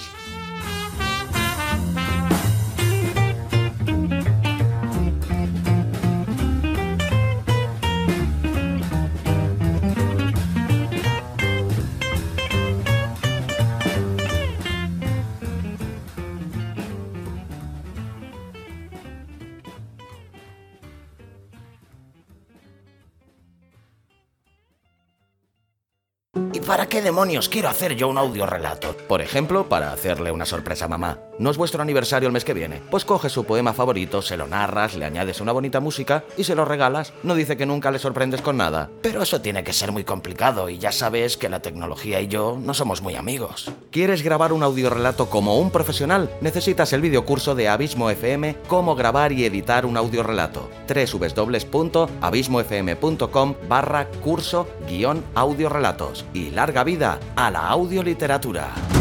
Para 26.76 26.90
qué 26.90 27.02
demonios 27.02 27.48
quiero 27.48 27.70
hacer 27.70 27.96
yo 27.96 28.10
un 28.10 28.18
audio 28.18 28.46
relato? 28.46 28.98
Por 29.08 29.22
ejemplo, 29.22 29.70
para 29.70 29.94
hacerle 29.94 30.34
una 30.34 30.46
sorpresa 30.46 30.84
a 30.84 30.88
mamá. 30.90 31.20
¿No 31.40 31.50
es 31.50 31.56
vuestro 31.56 31.82
aniversario 31.82 32.28
el 32.28 32.34
mes 32.34 32.44
que 32.44 32.54
viene? 32.54 32.82
Pues 32.92 33.06
coges 33.06 33.32
su 33.32 33.46
poema 33.46 33.72
favorito, 33.72 34.22
se 34.22 34.36
lo 34.36 34.46
narras, 34.46 34.94
le 34.96 35.06
añades 35.06 35.40
una 35.40 35.54
bonita 35.54 35.80
música 35.80 36.26
y 36.36 36.44
se 36.44 36.54
lo 36.54 36.66
regalas. 36.66 37.14
No 37.24 37.36
dice 37.36 37.56
que 37.56 37.66
nunca 37.66 37.92
le 37.92 38.00
sorprendes 38.00 38.42
con 38.42 38.58
nada. 38.58 38.90
Pero 39.02 39.22
eso 39.22 39.40
tiene 39.40 39.64
que 39.64 39.72
ser 39.72 39.94
muy 39.94 40.04
complicado 40.04 40.70
y 40.70 40.78
ya 40.78 40.92
sabes 40.92 41.38
que 41.38 41.48
la 41.48 41.62
tecnología 41.62 42.20
y 42.20 42.28
yo 42.28 42.60
no 42.62 42.74
somos 42.74 43.02
muy 43.02 43.16
amigos. 43.16 43.72
¿Quieres 43.92 44.22
grabar 44.22 44.52
un 44.52 44.64
audiorelato 44.64 45.30
como 45.30 45.58
un 45.58 45.72
profesional? 45.72 46.30
Necesitas 46.42 46.92
el 46.92 47.00
videocurso 47.00 47.56
de 47.56 47.70
Abismo 47.70 48.10
FM 48.10 48.58
Cómo 48.68 48.96
grabar 48.96 49.32
y 49.32 49.46
editar 49.46 49.86
un 49.86 49.96
audiorelato. 49.96 50.70
www.abismofm.com 50.88 53.56
barra 53.70 54.08
curso 54.24 54.68
guion 54.90 55.24
audiorelatos. 55.36 56.26
Y 56.34 56.50
larga 56.66 56.84
vida 56.84 57.20
a 57.36 57.52
la 57.52 57.68
audioliteratura. 57.68 58.95